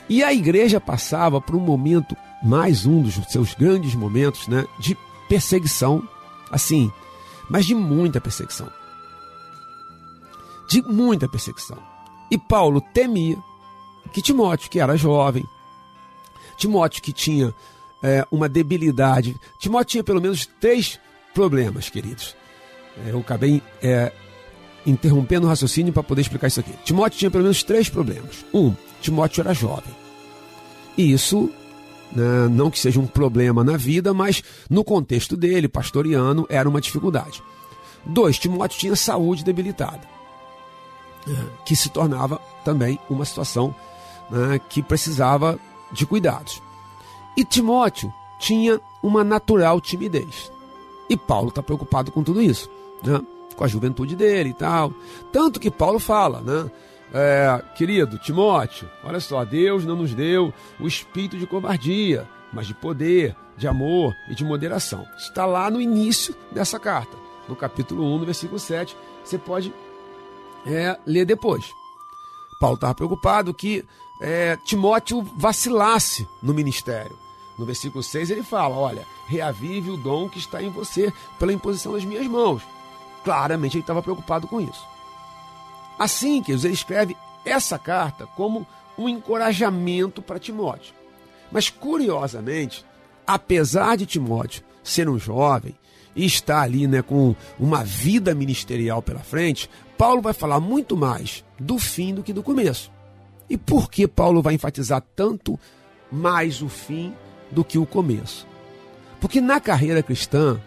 E 0.10 0.24
a 0.24 0.34
igreja 0.34 0.80
passava 0.80 1.39
por 1.39 1.56
um 1.56 1.60
momento, 1.60 2.15
mais 2.43 2.86
um 2.86 3.02
dos 3.02 3.15
seus 3.32 3.54
grandes 3.54 3.96
momentos, 3.96 4.48
né, 4.48 4.65
de 4.80 4.98
perseguição, 5.30 6.08
assim, 6.52 6.91
mas 7.50 7.65
de 7.65 7.74
muita 7.74 8.19
perseguição. 8.19 8.69
De 10.69 10.82
muita 10.82 11.28
perseguição. 11.28 11.78
E 12.30 12.38
Paulo 12.38 12.82
temia 12.82 13.38
que 14.12 14.22
Timóteo, 14.22 14.69
que 14.69 14.80
era 14.80 14.98
jovem, 14.98 15.46
Timóteo 16.58 17.02
que 17.02 17.13
tinha 17.13 17.54
é, 18.02 18.26
uma 18.30 18.50
debilidade, 18.50 19.39
Timóteo 19.60 19.91
tinha 19.91 20.04
pelo 20.04 20.22
menos 20.22 20.46
três 20.60 21.00
problemas, 21.34 21.89
queridos. 21.89 22.36
É, 23.06 23.12
eu 23.12 23.19
acabei 23.19 23.62
é, 23.82 24.12
interrompendo 24.86 25.46
o 25.46 25.50
raciocínio 25.50 25.93
para 25.93 26.04
poder 26.04 26.22
explicar 26.22 26.48
isso 26.48 26.60
aqui. 26.60 26.74
Timóteo 26.84 27.19
tinha 27.19 27.32
pelo 27.32 27.43
menos 27.43 27.63
três 27.63 27.89
problemas. 27.89 28.46
Um, 28.54 28.74
Timóteo 29.02 29.41
era 29.41 29.54
jovem. 29.54 29.93
E 30.98 31.12
isso, 31.12 31.50
né, 32.12 32.48
não 32.50 32.69
que 32.69 32.80
seja 32.80 33.00
um 33.00 33.08
problema 33.08 33.63
na 33.63 33.78
vida, 33.78 34.13
mas 34.13 34.43
no 34.69 34.84
contexto 34.84 35.36
dele, 35.36 35.67
pastoriano, 35.67 36.46
era 36.50 36.67
uma 36.67 36.82
dificuldade. 36.82 37.41
Dois, 38.06 38.38
Timóteo 38.38 38.80
tinha 38.80 38.96
saúde 38.96 39.43
debilitada, 39.43 40.02
né, 41.26 41.46
que 41.65 41.76
se 41.76 41.89
tornava 41.89 42.39
também 42.63 43.00
uma 43.10 43.26
situação 43.26 43.74
né, 44.30 44.60
que 44.69 44.84
precisava 44.84 45.58
de 45.91 46.06
cuidados. 46.06 46.62
E 47.36 47.43
Timóteo 47.43 48.13
tinha 48.39 48.80
uma 49.02 49.24
natural 49.24 49.80
timidez. 49.80 50.52
E 51.10 51.17
Paulo 51.17 51.50
está 51.50 51.62
preocupado 51.63 52.12
com 52.12 52.24
tudo 52.24 52.41
isso. 52.41 52.69
Né? 53.04 53.22
Com 53.56 53.63
a 53.63 53.68
juventude 53.68 54.16
dele 54.16 54.50
e 54.50 54.54
tal. 54.54 54.94
Tanto 55.32 55.60
que 55.60 55.72
Paulo 55.72 56.00
fala, 56.00 56.42
né? 56.42 56.72
É, 57.16 57.63
querido 57.76 58.18
Timóteo, 58.18 58.89
olha 59.04 59.20
só, 59.20 59.46
Deus 59.46 59.86
não 59.86 59.96
nos 59.96 60.16
deu 60.16 60.52
o 60.80 60.88
espírito 60.88 61.38
de 61.38 61.46
covardia, 61.46 62.28
mas 62.52 62.66
de 62.66 62.74
poder, 62.74 63.36
de 63.56 63.68
amor 63.68 64.16
e 64.28 64.34
de 64.34 64.44
moderação. 64.44 65.06
Está 65.16 65.46
lá 65.46 65.70
no 65.70 65.80
início 65.80 66.36
dessa 66.52 66.80
carta, 66.80 67.16
no 67.48 67.56
capítulo 67.56 68.04
1, 68.16 68.18
no 68.20 68.26
versículo 68.26 68.60
7. 68.60 68.98
Você 69.24 69.38
pode 69.38 69.72
é, 70.66 70.98
ler 71.06 71.26
depois. 71.26 71.66
Paulo 72.60 72.76
estava 72.76 72.96
preocupado 72.96 73.54
que 73.54 73.86
é, 74.22 74.58
Timóteo 74.66 75.22
vacilasse 75.38 76.28
no 76.42 76.54
ministério. 76.54 77.18
No 77.58 77.66
versículo 77.66 78.02
6 78.02 78.32
ele 78.32 78.44
fala: 78.44 78.76
Olha, 78.76 79.06
reavive 79.28 79.92
o 79.92 79.98
dom 79.98 80.28
que 80.30 80.39
está 80.39 80.62
em 80.62 80.70
você 80.70 81.13
pela 81.38 81.54
imposição 81.54 81.94
das 81.94 82.06
minhas 82.06 82.26
mãos. 82.28 82.63
Claramente 83.24 83.78
ele 83.78 83.84
estava 83.84 84.02
preocupado 84.02 84.48
com 84.48 84.60
isso. 84.60 84.86
Assim 85.98 86.42
que 86.42 86.52
ele 86.52 86.68
escreve 86.70 87.16
essa 87.46 87.78
carta 87.78 88.26
como 88.36 88.66
um 88.98 89.08
encorajamento 89.08 90.22
para 90.22 90.40
Timóteo. 90.40 90.94
Mas 91.52 91.70
curiosamente, 91.70 92.86
apesar 93.26 93.96
de 93.96 94.06
Timóteo 94.06 94.64
ser 94.84 95.08
um 95.08 95.18
jovem 95.20 95.76
e 96.16 96.26
estar 96.26 96.62
ali 96.62 96.88
né, 96.88 97.02
com 97.02 97.36
uma 97.60 97.84
vida 97.84 98.36
ministerial 98.36 99.02
pela 99.02 99.20
frente, 99.20 99.70
Paulo 99.98 100.22
vai 100.22 100.34
falar 100.34 100.60
muito 100.60 100.96
mais 100.96 101.44
do 101.60 101.80
fim 101.80 102.14
do 102.14 102.24
que 102.24 102.34
do 102.34 102.44
começo. 102.44 102.92
E 103.50 103.58
por 103.58 103.90
que 103.90 104.08
Paulo 104.08 104.42
vai 104.42 104.54
enfatizar 104.54 105.04
tanto 105.16 105.60
mais 106.12 106.62
o 106.62 106.70
fim 106.70 107.14
do 107.52 107.64
que 107.64 107.78
o 107.78 107.86
começo? 107.86 108.48
Porque 109.20 109.40
na 109.40 109.60
carreira 109.60 110.04
cristã, 110.04 110.60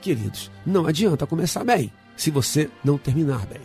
queridos, 0.00 0.50
não 0.64 0.86
adianta 0.86 1.26
começar 1.26 1.64
bem 1.64 1.92
se 2.16 2.30
você 2.30 2.70
não 2.84 2.98
terminar 2.98 3.46
bem. 3.46 3.60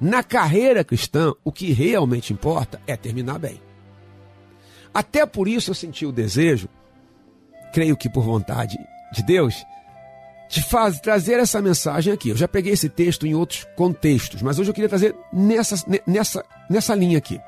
Na 0.00 0.22
carreira 0.22 0.82
cristã, 0.82 1.32
o 1.44 1.52
que 1.52 1.72
realmente 1.72 2.32
importa 2.32 2.80
é 2.86 2.96
terminar 2.96 3.38
bem. 3.38 3.60
Até 4.94 5.26
por 5.26 5.46
isso 5.46 5.70
eu 5.70 5.74
senti 5.74 6.06
o 6.06 6.12
desejo, 6.12 6.68
creio 7.72 7.96
que 7.96 8.08
por 8.08 8.24
vontade 8.24 8.78
de 9.12 9.22
Deus, 9.22 9.54
de 10.48 10.62
faz, 10.62 10.98
trazer 11.00 11.38
essa 11.38 11.60
mensagem 11.62 12.12
aqui. 12.12 12.30
Eu 12.30 12.36
já 12.36 12.48
peguei 12.48 12.72
esse 12.72 12.88
texto 12.88 13.26
em 13.26 13.34
outros 13.34 13.66
contextos, 13.76 14.42
mas 14.42 14.58
hoje 14.58 14.70
eu 14.70 14.74
queria 14.74 14.88
trazer 14.88 15.14
nessa, 15.32 15.76
nessa, 16.06 16.44
nessa 16.68 16.94
linha 16.94 17.18
aqui. 17.18 17.40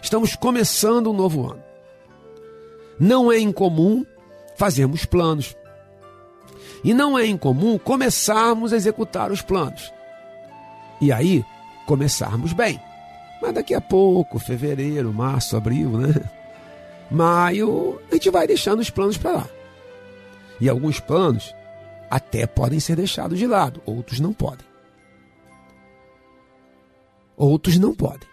Estamos 0.00 0.36
começando 0.36 1.10
um 1.10 1.12
novo 1.12 1.50
ano. 1.50 1.62
Não 2.98 3.30
é 3.30 3.38
incomum 3.38 4.06
fazermos 4.56 5.04
planos, 5.04 5.54
e 6.84 6.94
não 6.94 7.18
é 7.18 7.26
incomum 7.26 7.78
começarmos 7.78 8.72
a 8.72 8.76
executar 8.76 9.30
os 9.30 9.42
planos. 9.42 9.92
E 11.00 11.12
aí, 11.12 11.44
começarmos 11.86 12.52
bem. 12.52 12.80
Mas 13.40 13.54
daqui 13.54 13.74
a 13.74 13.80
pouco, 13.80 14.38
fevereiro, 14.38 15.12
março, 15.12 15.56
abril, 15.56 15.90
né? 15.90 16.14
Maio, 17.10 18.00
a 18.10 18.14
gente 18.14 18.30
vai 18.30 18.46
deixando 18.46 18.80
os 18.80 18.90
planos 18.90 19.16
para 19.16 19.32
lá. 19.32 19.48
E 20.60 20.68
alguns 20.68 20.98
planos 20.98 21.54
até 22.10 22.46
podem 22.46 22.80
ser 22.80 22.96
deixados 22.96 23.38
de 23.38 23.46
lado, 23.46 23.82
outros 23.84 24.20
não 24.20 24.32
podem. 24.32 24.66
Outros 27.36 27.78
não 27.78 27.94
podem. 27.94 28.28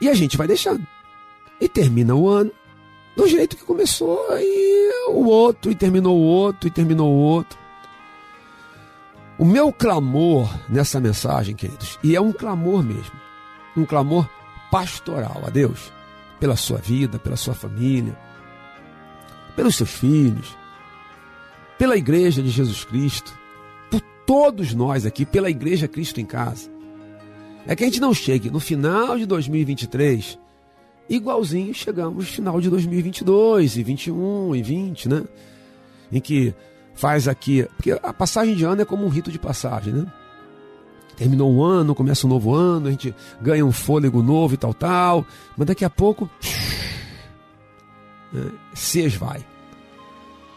E 0.00 0.08
a 0.08 0.14
gente 0.14 0.36
vai 0.36 0.46
deixando. 0.46 0.84
E 1.60 1.68
termina 1.68 2.14
o 2.14 2.28
ano 2.28 2.50
do 3.16 3.26
jeito 3.26 3.56
que 3.56 3.64
começou, 3.64 4.18
e 4.38 5.08
o 5.08 5.26
outro, 5.26 5.70
e 5.70 5.74
terminou 5.74 6.16
o 6.16 6.22
outro, 6.22 6.68
e 6.68 6.70
terminou 6.70 7.12
o 7.12 7.18
outro. 7.18 7.58
O 9.38 9.44
meu 9.44 9.72
clamor 9.72 10.48
nessa 10.68 11.00
mensagem, 11.00 11.54
queridos, 11.54 11.98
e 12.02 12.14
é 12.14 12.20
um 12.20 12.32
clamor 12.32 12.82
mesmo, 12.82 13.18
um 13.76 13.84
clamor 13.84 14.28
pastoral 14.70 15.42
a 15.46 15.50
Deus, 15.50 15.92
pela 16.38 16.56
sua 16.56 16.78
vida, 16.78 17.18
pela 17.18 17.36
sua 17.36 17.54
família, 17.54 18.16
pelos 19.56 19.76
seus 19.76 19.90
filhos, 19.90 20.56
pela 21.78 21.96
igreja 21.96 22.42
de 22.42 22.50
Jesus 22.50 22.84
Cristo, 22.84 23.32
por 23.90 24.00
todos 24.26 24.74
nós 24.74 25.04
aqui, 25.06 25.24
pela 25.24 25.50
igreja 25.50 25.88
Cristo 25.88 26.20
em 26.20 26.26
casa. 26.26 26.70
É 27.66 27.74
que 27.74 27.82
a 27.82 27.86
gente 27.86 28.00
não 28.00 28.14
chegue 28.14 28.50
no 28.50 28.60
final 28.60 29.18
de 29.18 29.26
2023 29.26 30.38
igualzinho 31.10 31.74
chegamos 31.74 32.24
no 32.24 32.30
final 32.30 32.60
de 32.60 32.70
2022 32.70 33.76
e 33.76 33.82
21 33.82 34.54
e 34.54 34.62
20, 34.62 35.08
né? 35.08 35.24
Em 36.12 36.20
que 36.20 36.54
faz 36.94 37.26
aqui, 37.26 37.66
porque 37.76 37.92
a 38.02 38.12
passagem 38.12 38.54
de 38.54 38.64
ano 38.64 38.82
é 38.82 38.84
como 38.84 39.04
um 39.04 39.08
rito 39.08 39.30
de 39.30 39.38
passagem, 39.38 39.92
né? 39.92 40.06
Terminou 41.16 41.52
um 41.52 41.62
ano, 41.62 41.94
começa 41.94 42.26
um 42.26 42.30
novo 42.30 42.54
ano, 42.54 42.88
a 42.88 42.90
gente 42.90 43.14
ganha 43.40 43.66
um 43.66 43.72
fôlego 43.72 44.22
novo 44.22 44.54
e 44.54 44.56
tal, 44.56 44.72
tal, 44.72 45.26
mas 45.56 45.66
daqui 45.66 45.84
a 45.84 45.90
pouco 45.90 46.30
né, 48.32 48.50
se 48.72 49.00
esvai. 49.00 49.44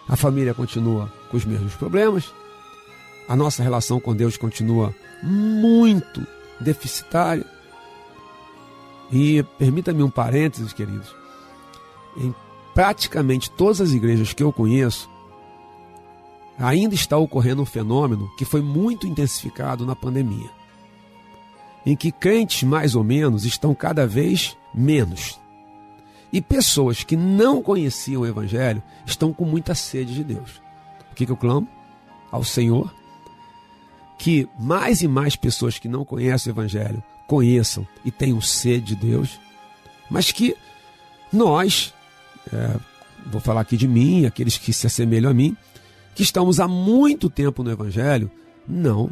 A 0.07 0.15
família 0.15 0.53
continua 0.53 1.11
com 1.29 1.37
os 1.37 1.45
mesmos 1.45 1.75
problemas, 1.75 2.33
a 3.27 3.35
nossa 3.35 3.63
relação 3.63 3.99
com 3.99 4.15
Deus 4.15 4.37
continua 4.37 4.93
muito 5.21 6.25
deficitária. 6.59 7.45
E 9.11 9.43
permita-me 9.57 10.03
um 10.03 10.09
parênteses, 10.09 10.73
queridos. 10.73 11.13
Em 12.17 12.33
praticamente 12.73 13.51
todas 13.51 13.81
as 13.81 13.91
igrejas 13.91 14.33
que 14.33 14.43
eu 14.43 14.51
conheço, 14.51 15.09
ainda 16.57 16.95
está 16.95 17.17
ocorrendo 17.17 17.61
um 17.61 17.65
fenômeno 17.65 18.29
que 18.35 18.45
foi 18.45 18.61
muito 18.61 19.05
intensificado 19.07 19.85
na 19.85 19.95
pandemia, 19.95 20.49
em 21.85 21.95
que 21.95 22.11
crentes 22.11 22.63
mais 22.63 22.95
ou 22.95 23.03
menos 23.03 23.45
estão 23.45 23.75
cada 23.75 24.07
vez 24.07 24.57
menos. 24.73 25.39
E 26.31 26.41
pessoas 26.41 27.03
que 27.03 27.15
não 27.15 27.61
conheciam 27.61 28.23
o 28.23 28.25
Evangelho 28.25 28.81
estão 29.05 29.31
com 29.31 29.45
muita 29.45 29.75
sede 29.75 30.15
de 30.15 30.23
Deus. 30.23 30.61
O 31.11 31.15
que, 31.15 31.27
que 31.27 31.31
eu 31.31 31.37
clamo? 31.37 31.67
Ao 32.31 32.43
Senhor 32.43 32.91
que 34.23 34.47
mais 34.57 35.01
e 35.01 35.07
mais 35.07 35.35
pessoas 35.35 35.77
que 35.77 35.89
não 35.89 36.05
conhecem 36.05 36.49
o 36.49 36.53
Evangelho 36.53 37.03
conheçam 37.27 37.87
e 38.03 38.11
tenham 38.11 38.41
sede 38.41 38.95
de 38.95 39.07
Deus, 39.07 39.39
mas 40.09 40.31
que 40.31 40.55
nós, 41.31 41.93
é, 42.51 42.75
vou 43.25 43.41
falar 43.41 43.61
aqui 43.61 43.77
de 43.77 43.87
mim, 43.87 44.25
aqueles 44.25 44.57
que 44.57 44.71
se 44.71 44.85
assemelham 44.85 45.31
a 45.31 45.33
mim, 45.33 45.55
que 46.13 46.23
estamos 46.23 46.59
há 46.59 46.67
muito 46.67 47.29
tempo 47.29 47.63
no 47.63 47.71
Evangelho, 47.71 48.29
não, 48.67 49.09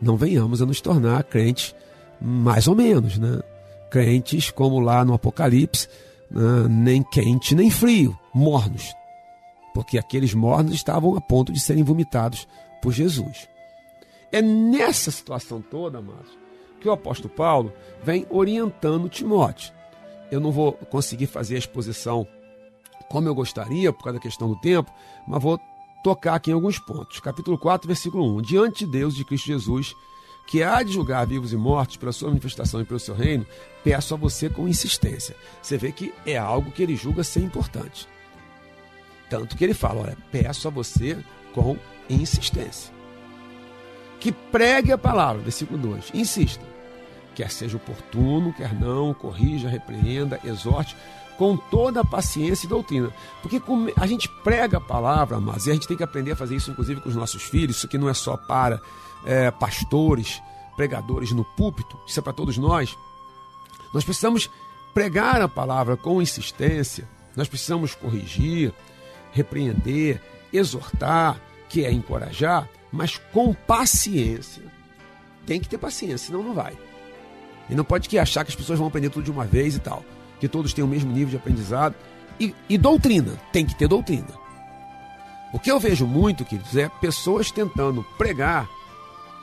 não 0.00 0.16
venhamos 0.16 0.62
a 0.62 0.66
nos 0.66 0.80
tornar 0.80 1.24
crentes 1.24 1.74
mais 2.20 2.68
ou 2.68 2.74
menos, 2.74 3.18
né? 3.18 3.40
Crentes 3.90 4.50
como 4.50 4.80
lá 4.80 5.04
no 5.04 5.14
Apocalipse, 5.14 5.88
né? 6.30 6.68
nem 6.68 7.02
quente 7.02 7.54
nem 7.54 7.70
frio, 7.70 8.18
mornos, 8.32 8.94
porque 9.74 9.98
aqueles 9.98 10.34
mornos 10.34 10.74
estavam 10.74 11.16
a 11.16 11.20
ponto 11.20 11.52
de 11.52 11.60
serem 11.60 11.82
vomitados 11.82 12.46
por 12.80 12.92
Jesus. 12.92 13.48
É 14.32 14.42
nessa 14.42 15.10
situação 15.10 15.60
toda, 15.60 15.98
amados, 15.98 16.43
que 16.84 16.88
o 16.90 16.92
apóstolo 16.92 17.32
Paulo 17.32 17.72
vem 18.02 18.26
orientando 18.28 19.08
Timóteo. 19.08 19.72
Eu 20.30 20.38
não 20.38 20.52
vou 20.52 20.74
conseguir 20.74 21.26
fazer 21.26 21.54
a 21.54 21.58
exposição 21.58 22.28
como 23.08 23.26
eu 23.26 23.34
gostaria, 23.34 23.90
por 23.90 24.04
causa 24.04 24.18
da 24.18 24.22
questão 24.22 24.48
do 24.48 24.60
tempo, 24.60 24.92
mas 25.26 25.42
vou 25.42 25.58
tocar 26.02 26.34
aqui 26.34 26.50
em 26.50 26.54
alguns 26.54 26.78
pontos. 26.78 27.20
Capítulo 27.20 27.56
4, 27.56 27.86
versículo 27.86 28.36
1. 28.36 28.42
Diante 28.42 28.84
de 28.84 28.92
Deus 28.92 29.14
de 29.14 29.24
Cristo 29.24 29.46
Jesus, 29.46 29.94
que 30.46 30.62
há 30.62 30.82
de 30.82 30.92
julgar 30.92 31.26
vivos 31.26 31.54
e 31.54 31.56
mortos 31.56 31.96
pela 31.96 32.12
sua 32.12 32.28
manifestação 32.28 32.82
e 32.82 32.84
pelo 32.84 33.00
seu 33.00 33.14
reino, 33.14 33.46
peço 33.82 34.12
a 34.12 34.18
você 34.18 34.50
com 34.50 34.68
insistência. 34.68 35.34
Você 35.62 35.78
vê 35.78 35.90
que 35.90 36.12
é 36.26 36.36
algo 36.36 36.70
que 36.70 36.82
ele 36.82 36.96
julga 36.96 37.24
ser 37.24 37.40
importante. 37.40 38.06
Tanto 39.30 39.56
que 39.56 39.64
ele 39.64 39.72
fala: 39.72 40.02
olha, 40.02 40.18
peço 40.30 40.68
a 40.68 40.70
você 40.70 41.16
com 41.54 41.78
insistência 42.10 42.92
que 44.24 44.32
pregue 44.32 44.90
a 44.90 44.96
palavra, 44.96 45.42
versículo 45.42 45.78
2. 45.78 46.12
Insista. 46.14 46.64
Quer 47.34 47.50
seja 47.50 47.76
oportuno, 47.76 48.52
quer 48.52 48.72
não, 48.74 49.12
corrija, 49.12 49.68
repreenda, 49.68 50.40
exorte, 50.44 50.96
com 51.36 51.56
toda 51.56 52.00
a 52.00 52.04
paciência 52.04 52.66
e 52.66 52.68
doutrina. 52.68 53.12
Porque 53.42 53.60
a 53.96 54.06
gente 54.06 54.28
prega 54.42 54.78
a 54.78 54.80
palavra, 54.80 55.40
mas 55.40 55.66
e 55.66 55.70
a 55.70 55.74
gente 55.74 55.88
tem 55.88 55.96
que 55.96 56.02
aprender 56.02 56.32
a 56.32 56.36
fazer 56.36 56.56
isso, 56.56 56.70
inclusive, 56.70 57.00
com 57.00 57.08
os 57.08 57.16
nossos 57.16 57.42
filhos. 57.42 57.76
Isso 57.76 57.86
aqui 57.86 57.98
não 57.98 58.08
é 58.08 58.14
só 58.14 58.36
para 58.36 58.80
é, 59.24 59.50
pastores, 59.50 60.40
pregadores 60.76 61.32
no 61.32 61.44
púlpito, 61.44 61.98
isso 62.06 62.18
é 62.20 62.22
para 62.22 62.32
todos 62.32 62.56
nós. 62.56 62.96
Nós 63.92 64.04
precisamos 64.04 64.50
pregar 64.92 65.40
a 65.40 65.48
palavra 65.48 65.96
com 65.96 66.22
insistência, 66.22 67.08
nós 67.36 67.48
precisamos 67.48 67.94
corrigir, 67.94 68.72
repreender, 69.32 70.20
exortar, 70.52 71.40
que 71.68 71.84
é 71.84 71.90
encorajar, 71.90 72.68
mas 72.92 73.18
com 73.32 73.52
paciência. 73.52 74.62
Tem 75.44 75.60
que 75.60 75.68
ter 75.68 75.78
paciência, 75.78 76.28
senão 76.28 76.42
não 76.42 76.54
vai. 76.54 76.76
E 77.68 77.74
não 77.74 77.84
pode 77.84 78.08
que 78.08 78.18
achar 78.18 78.44
que 78.44 78.50
as 78.50 78.56
pessoas 78.56 78.78
vão 78.78 78.88
aprender 78.88 79.10
tudo 79.10 79.24
de 79.24 79.30
uma 79.30 79.44
vez 79.44 79.76
e 79.76 79.78
tal. 79.78 80.04
Que 80.40 80.48
todos 80.48 80.72
têm 80.72 80.84
o 80.84 80.88
mesmo 80.88 81.10
nível 81.10 81.30
de 81.30 81.36
aprendizado. 81.36 81.94
E, 82.38 82.54
e 82.68 82.76
doutrina, 82.76 83.38
tem 83.52 83.64
que 83.64 83.74
ter 83.74 83.88
doutrina. 83.88 84.28
O 85.52 85.58
que 85.58 85.70
eu 85.70 85.78
vejo 85.78 86.06
muito, 86.06 86.44
queridos, 86.44 86.76
é 86.76 86.88
pessoas 86.88 87.50
tentando 87.50 88.04
pregar, 88.18 88.68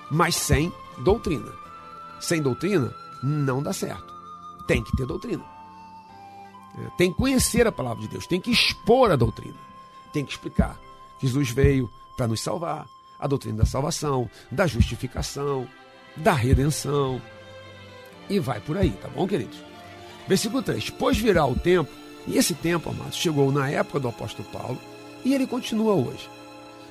mas 0.09 0.35
sem 0.35 0.71
doutrina. 0.99 1.51
Sem 2.19 2.41
doutrina, 2.41 2.93
não 3.23 3.63
dá 3.63 3.71
certo. 3.71 4.13
Tem 4.67 4.83
que 4.83 4.95
ter 4.97 5.05
doutrina. 5.05 5.43
É, 6.77 6.89
tem 6.97 7.11
que 7.11 7.17
conhecer 7.17 7.65
a 7.65 7.71
palavra 7.71 8.01
de 8.01 8.09
Deus, 8.09 8.27
tem 8.27 8.39
que 8.39 8.51
expor 8.51 9.11
a 9.11 9.15
doutrina. 9.15 9.57
Tem 10.13 10.25
que 10.25 10.31
explicar. 10.31 10.77
Jesus 11.19 11.49
veio 11.49 11.89
para 12.17 12.27
nos 12.27 12.41
salvar, 12.41 12.85
a 13.19 13.27
doutrina 13.27 13.59
da 13.59 13.65
salvação, 13.65 14.29
da 14.51 14.67
justificação, 14.67 15.67
da 16.17 16.33
redenção. 16.33 17.21
E 18.31 18.39
vai 18.39 18.61
por 18.61 18.77
aí, 18.77 18.91
tá 18.91 19.09
bom, 19.09 19.27
queridos? 19.27 19.61
Versículo 20.25 20.63
3: 20.63 20.89
Pois 20.91 21.17
virá 21.17 21.45
o 21.45 21.53
tempo, 21.53 21.91
e 22.25 22.37
esse 22.37 22.55
tempo, 22.55 22.89
amados, 22.89 23.17
chegou 23.17 23.51
na 23.51 23.69
época 23.69 23.99
do 23.99 24.07
apóstolo 24.07 24.47
Paulo, 24.49 24.77
e 25.25 25.33
ele 25.33 25.45
continua 25.45 25.93
hoje. 25.93 26.29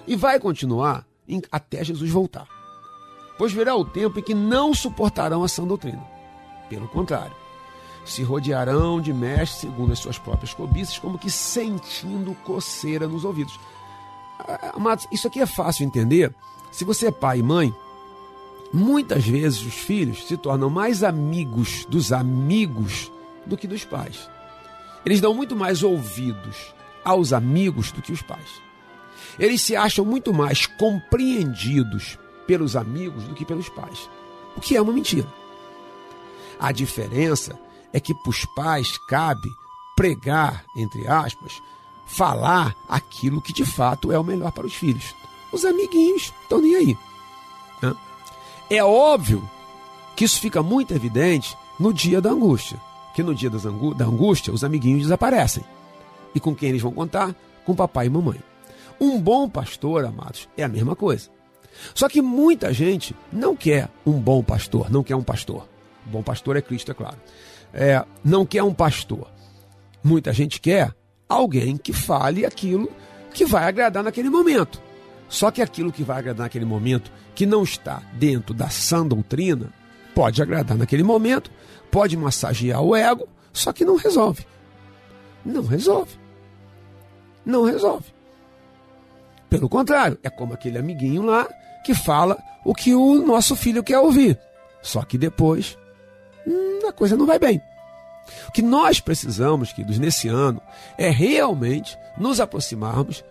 E 0.06 0.16
vai 0.16 0.38
continuar 0.38 1.06
em, 1.26 1.40
até 1.50 1.82
Jesus 1.82 2.10
voltar. 2.10 2.46
Pois 3.38 3.52
virá 3.52 3.74
o 3.74 3.86
tempo 3.86 4.18
em 4.18 4.22
que 4.22 4.34
não 4.34 4.74
suportarão 4.74 5.42
a 5.42 5.48
sã 5.48 5.66
doutrina. 5.66 6.04
Pelo 6.68 6.86
contrário, 6.88 7.34
se 8.04 8.22
rodearão 8.22 9.00
de 9.00 9.10
mestres 9.10 9.62
segundo 9.62 9.94
as 9.94 9.98
suas 9.98 10.18
próprias 10.18 10.52
cobiças, 10.52 10.98
como 10.98 11.18
que 11.18 11.30
sentindo 11.30 12.36
coceira 12.44 13.08
nos 13.08 13.24
ouvidos. 13.24 13.58
Amados, 14.74 15.06
isso 15.10 15.26
aqui 15.26 15.40
é 15.40 15.46
fácil 15.46 15.86
entender. 15.86 16.34
Se 16.70 16.84
você 16.84 17.06
é 17.06 17.10
pai 17.10 17.38
e 17.38 17.42
mãe, 17.42 17.74
muitas 18.72 19.26
vezes 19.26 19.60
os 19.62 19.74
filhos 19.74 20.26
se 20.26 20.36
tornam 20.36 20.70
mais 20.70 21.02
amigos 21.02 21.84
dos 21.86 22.12
amigos 22.12 23.10
do 23.46 23.56
que 23.56 23.66
dos 23.66 23.84
pais. 23.84 24.28
Eles 25.04 25.20
dão 25.20 25.34
muito 25.34 25.56
mais 25.56 25.82
ouvidos 25.82 26.74
aos 27.04 27.32
amigos 27.32 27.90
do 27.92 28.02
que 28.02 28.12
os 28.12 28.22
pais. 28.22 28.60
Eles 29.38 29.62
se 29.62 29.74
acham 29.74 30.04
muito 30.04 30.32
mais 30.32 30.66
compreendidos 30.66 32.18
pelos 32.46 32.76
amigos 32.76 33.24
do 33.24 33.34
que 33.34 33.44
pelos 33.44 33.68
pais. 33.68 34.08
O 34.56 34.60
que 34.60 34.76
é 34.76 34.82
uma 34.82 34.92
mentira. 34.92 35.28
A 36.58 36.72
diferença 36.72 37.58
é 37.92 37.98
que 37.98 38.14
para 38.14 38.30
os 38.30 38.44
pais 38.44 38.98
cabe 39.08 39.48
pregar, 39.96 40.64
entre 40.76 41.06
aspas, 41.06 41.62
falar 42.06 42.74
aquilo 42.88 43.40
que 43.40 43.52
de 43.52 43.64
fato 43.64 44.12
é 44.12 44.18
o 44.18 44.24
melhor 44.24 44.52
para 44.52 44.66
os 44.66 44.74
filhos. 44.74 45.14
Os 45.52 45.64
amiguinhos 45.64 46.32
estão 46.42 46.60
nem 46.60 46.76
aí. 46.76 46.98
Né? 47.82 47.94
É 48.70 48.84
óbvio 48.84 49.50
que 50.14 50.24
isso 50.24 50.40
fica 50.40 50.62
muito 50.62 50.94
evidente 50.94 51.56
no 51.78 51.92
dia 51.92 52.20
da 52.20 52.30
angústia. 52.30 52.78
Que 53.16 53.22
no 53.22 53.34
dia 53.34 53.50
da 53.50 54.04
angústia 54.04 54.52
os 54.52 54.62
amiguinhos 54.62 55.02
desaparecem. 55.02 55.64
E 56.32 56.38
com 56.38 56.54
quem 56.54 56.68
eles 56.68 56.80
vão 56.80 56.92
contar? 56.92 57.34
Com 57.66 57.74
papai 57.74 58.06
e 58.06 58.10
mamãe. 58.10 58.38
Um 59.00 59.20
bom 59.20 59.48
pastor, 59.48 60.04
amados, 60.04 60.48
é 60.56 60.62
a 60.62 60.68
mesma 60.68 60.94
coisa. 60.94 61.28
Só 61.94 62.08
que 62.08 62.22
muita 62.22 62.72
gente 62.72 63.16
não 63.32 63.56
quer 63.56 63.88
um 64.06 64.20
bom 64.20 64.40
pastor, 64.40 64.88
não 64.88 65.02
quer 65.02 65.16
um 65.16 65.22
pastor. 65.22 65.66
Bom 66.06 66.22
pastor 66.22 66.56
é 66.56 66.62
Cristo, 66.62 66.92
é 66.92 66.94
claro. 66.94 67.16
É, 67.74 68.04
não 68.24 68.46
quer 68.46 68.62
um 68.62 68.74
pastor. 68.74 69.26
Muita 70.02 70.32
gente 70.32 70.60
quer 70.60 70.94
alguém 71.28 71.76
que 71.76 71.92
fale 71.92 72.46
aquilo 72.46 72.88
que 73.34 73.44
vai 73.44 73.64
agradar 73.64 74.04
naquele 74.04 74.30
momento. 74.30 74.80
Só 75.30 75.50
que 75.52 75.62
aquilo 75.62 75.92
que 75.92 76.02
vai 76.02 76.18
agradar 76.18 76.44
naquele 76.44 76.64
momento, 76.64 77.10
que 77.36 77.46
não 77.46 77.62
está 77.62 78.02
dentro 78.14 78.52
da 78.52 78.68
sã 78.68 79.06
doutrina, 79.06 79.72
pode 80.12 80.42
agradar 80.42 80.76
naquele 80.76 81.04
momento, 81.04 81.52
pode 81.88 82.16
massagear 82.16 82.82
o 82.82 82.96
ego, 82.96 83.28
só 83.52 83.72
que 83.72 83.84
não 83.84 83.94
resolve. 83.94 84.44
Não 85.44 85.64
resolve. 85.64 86.18
Não 87.46 87.62
resolve. 87.62 88.06
Pelo 89.48 89.68
contrário, 89.68 90.18
é 90.22 90.28
como 90.28 90.52
aquele 90.52 90.78
amiguinho 90.78 91.22
lá 91.22 91.48
que 91.84 91.94
fala 91.94 92.36
o 92.64 92.74
que 92.74 92.92
o 92.92 93.24
nosso 93.24 93.54
filho 93.54 93.84
quer 93.84 94.00
ouvir. 94.00 94.36
Só 94.82 95.02
que 95.02 95.16
depois 95.16 95.78
hum, 96.44 96.88
a 96.88 96.92
coisa 96.92 97.16
não 97.16 97.24
vai 97.24 97.38
bem. 97.38 97.62
O 98.48 98.52
que 98.52 98.62
nós 98.62 99.00
precisamos, 99.00 99.72
queridos, 99.72 99.98
nesse 99.98 100.26
ano, 100.26 100.60
é 100.98 101.08
realmente 101.08 101.96
nos 102.18 102.40
aproximarmos 102.40 103.24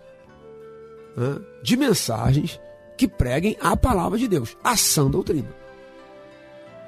né, 1.16 1.38
de 1.62 1.76
mensagens 1.76 2.60
que 2.96 3.08
preguem 3.08 3.56
a 3.60 3.76
palavra 3.76 4.18
de 4.18 4.28
Deus, 4.28 4.56
a 4.62 4.76
sã 4.76 5.10
doutrina. 5.10 5.48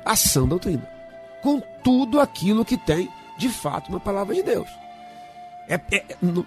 A 0.04 0.14
sã 0.16 0.46
doutrina. 0.46 0.86
Com 1.42 1.60
tudo 1.82 2.20
aquilo 2.20 2.64
que 2.64 2.76
tem 2.76 3.08
de 3.38 3.48
fato, 3.48 3.88
uma 3.88 4.00
palavra 4.00 4.34
de 4.34 4.42
Deus. 4.42 4.68
É, 5.68 5.74
é, 5.74 6.04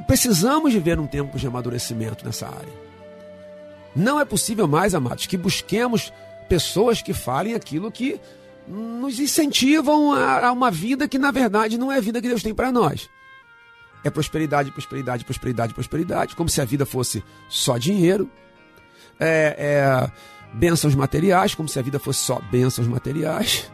precisamos 0.07 0.73
viver 0.73 0.99
um 0.99 1.07
tempo 1.07 1.37
de 1.37 1.47
amadurecimento 1.47 2.25
nessa 2.25 2.47
área. 2.47 2.85
Não 3.95 4.19
é 4.19 4.25
possível 4.25 4.67
mais, 4.67 4.93
amados, 4.93 5.25
que 5.25 5.37
busquemos 5.37 6.11
pessoas 6.49 7.01
que 7.01 7.13
falem 7.13 7.53
aquilo 7.53 7.91
que 7.91 8.19
nos 8.67 9.19
incentivam 9.19 10.11
a, 10.11 10.47
a 10.47 10.51
uma 10.51 10.69
vida 10.69 11.07
que, 11.07 11.17
na 11.17 11.31
verdade, 11.31 11.77
não 11.77 11.91
é 11.91 11.97
a 11.97 12.01
vida 12.01 12.21
que 12.21 12.27
Deus 12.27 12.43
tem 12.43 12.53
para 12.53 12.71
nós. 12.71 13.09
É 14.05 14.09
prosperidade, 14.11 14.71
prosperidade, 14.71 15.25
prosperidade, 15.25 15.73
prosperidade, 15.73 16.35
como 16.35 16.47
se 16.47 16.61
a 16.61 16.65
vida 16.65 16.85
fosse 16.85 17.23
só 17.49 17.75
dinheiro. 17.75 18.29
É, 19.19 19.55
é 19.57 20.11
bênçãos 20.53 20.93
materiais, 20.93 21.55
como 21.55 21.67
se 21.67 21.79
a 21.79 21.81
vida 21.81 21.97
fosse 21.97 22.19
só 22.19 22.39
bênçãos 22.51 22.87
materiais. 22.87 23.71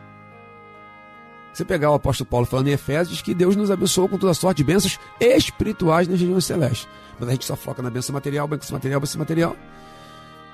Você 1.54 1.66
pegar 1.66 1.92
o 1.92 1.96
apóstolo 1.96 2.30
Paulo 2.30 2.46
falando 2.46 2.70
em 2.70 2.72
Efésios, 2.72 3.10
diz 3.10 3.22
que 3.22 3.34
Deus 3.34 3.58
nos 3.58 3.70
abençoou 3.70 4.08
com 4.08 4.18
toda 4.18 4.34
sorte 4.34 4.60
de 4.60 4.64
bênçãos 4.64 4.98
espirituais 5.20 6.08
nas 6.08 6.18
regiões 6.18 6.46
celestes. 6.46 6.88
Mas 7.20 7.28
a 7.28 7.32
gente 7.34 7.44
só 7.44 7.58
foca 7.58 7.82
na 7.82 7.90
bênção 7.90 8.14
material, 8.14 8.48
bênção 8.48 8.74
material, 8.74 9.02
bênção 9.02 9.20
material. 9.20 9.56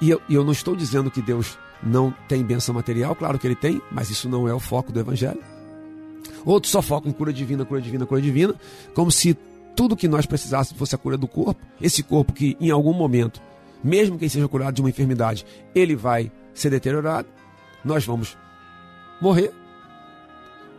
E 0.02 0.10
eu, 0.10 0.20
e 0.28 0.34
eu 0.34 0.44
não 0.44 0.54
estou 0.54 0.76
dizendo 0.76 1.12
que 1.12 1.22
Deus 1.22 1.56
não 1.84 2.12
tem 2.28 2.44
bênção 2.44 2.74
material, 2.74 3.16
claro 3.16 3.38
que 3.38 3.46
ele 3.46 3.56
tem, 3.56 3.80
mas 3.92 4.10
isso 4.10 4.28
não 4.28 4.48
é 4.48 4.54
o 4.56 4.60
foco 4.60 4.92
do 4.92 5.00
Evangelho. 5.00 5.44
Outros 6.44 6.72
só 6.72 6.82
focam 6.82 7.12
em 7.12 7.14
cura 7.14 7.32
divina, 7.32 7.64
cura 7.64 7.80
divina, 7.80 8.06
cura 8.08 8.22
divina, 8.22 8.56
como 8.96 9.12
se 9.12 9.38
tudo 9.78 9.96
que 9.96 10.08
nós 10.08 10.26
precisássemos 10.26 10.80
fosse 10.80 10.96
a 10.96 10.98
cura 10.98 11.16
do 11.16 11.28
corpo. 11.28 11.62
Esse 11.80 12.02
corpo 12.02 12.34
que 12.34 12.58
em 12.60 12.72
algum 12.72 12.94
momento, 12.94 13.40
mesmo 13.84 14.18
quem 14.18 14.28
seja 14.28 14.48
curado 14.48 14.74
de 14.74 14.82
uma 14.82 14.90
enfermidade, 14.90 15.46
ele 15.76 15.96
vai 15.96 16.32
ser 16.52 16.72
deteriorado, 16.72 17.28
nós 17.86 18.04
vamos 18.04 18.36
morrer. 19.22 19.54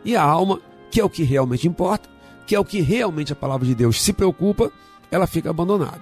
E 0.05 0.17
a 0.17 0.23
alma, 0.23 0.61
que 0.91 1.01
é 1.01 1.05
o 1.05 1.09
que 1.09 1.23
realmente 1.23 1.69
importa, 1.69 2.11
que 2.45 2.57
é 2.57 2.59
o 2.59 2.65
que 2.65 2.81
realmente 2.81 3.33
a 3.33 3.37
palavra 3.37 3.65
de 3.65 3.75
Deus 3.75 4.03
se 4.03 4.13
preocupa, 4.13 4.73
ela 5.13 5.29
fica 5.29 5.49
abandonada. 5.49 6.01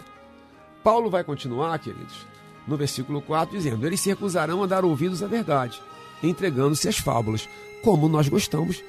Paulo 0.82 1.10
vai 1.10 1.22
continuar, 1.22 1.78
queridos, 1.78 2.26
no 2.66 2.78
versículo 2.78 3.20
4, 3.20 3.58
dizendo: 3.58 3.86
Eles 3.86 4.00
se 4.00 4.08
recusarão 4.08 4.62
a 4.62 4.66
dar 4.66 4.86
ouvidos 4.86 5.22
à 5.22 5.26
verdade, 5.26 5.78
entregando-se 6.22 6.88
às 6.88 6.96
fábulas, 6.96 7.46
como 7.84 8.08
nós 8.08 8.26
gostamos 8.26 8.82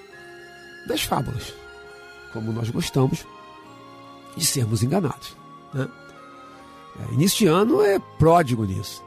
das 0.87 1.01
fábulas, 1.01 1.53
como 2.31 2.53
nós 2.53 2.69
gostamos 2.69 3.25
de 4.37 4.45
sermos 4.45 4.83
enganados. 4.83 5.35
Né? 5.73 5.87
É, 6.99 7.45
ano 7.47 7.81
é 7.81 7.99
pródigo 8.17 8.63
nisso. 8.65 9.03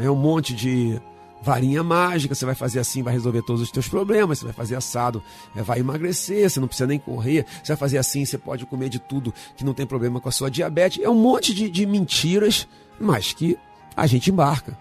É, 0.00 0.06
é 0.06 0.10
um 0.10 0.16
monte 0.16 0.54
de 0.54 1.00
varinha 1.42 1.82
mágica, 1.82 2.34
você 2.34 2.44
vai 2.44 2.54
fazer 2.54 2.80
assim, 2.80 3.02
vai 3.02 3.14
resolver 3.14 3.42
todos 3.42 3.62
os 3.62 3.70
teus 3.70 3.88
problemas, 3.88 4.38
você 4.38 4.44
vai 4.44 4.52
fazer 4.52 4.76
assado, 4.76 5.22
é, 5.56 5.62
vai 5.62 5.80
emagrecer, 5.80 6.48
você 6.48 6.60
não 6.60 6.68
precisa 6.68 6.86
nem 6.86 6.98
correr, 6.98 7.46
você 7.62 7.72
vai 7.72 7.78
fazer 7.78 7.98
assim, 7.98 8.24
você 8.24 8.36
pode 8.36 8.66
comer 8.66 8.88
de 8.90 8.98
tudo 8.98 9.32
que 9.56 9.64
não 9.64 9.72
tem 9.72 9.86
problema 9.86 10.20
com 10.20 10.28
a 10.28 10.32
sua 10.32 10.50
diabetes. 10.50 11.02
É 11.02 11.08
um 11.08 11.14
monte 11.14 11.54
de, 11.54 11.70
de 11.70 11.86
mentiras, 11.86 12.68
mas 12.98 13.32
que 13.32 13.58
a 13.96 14.06
gente 14.06 14.30
embarca. 14.30 14.76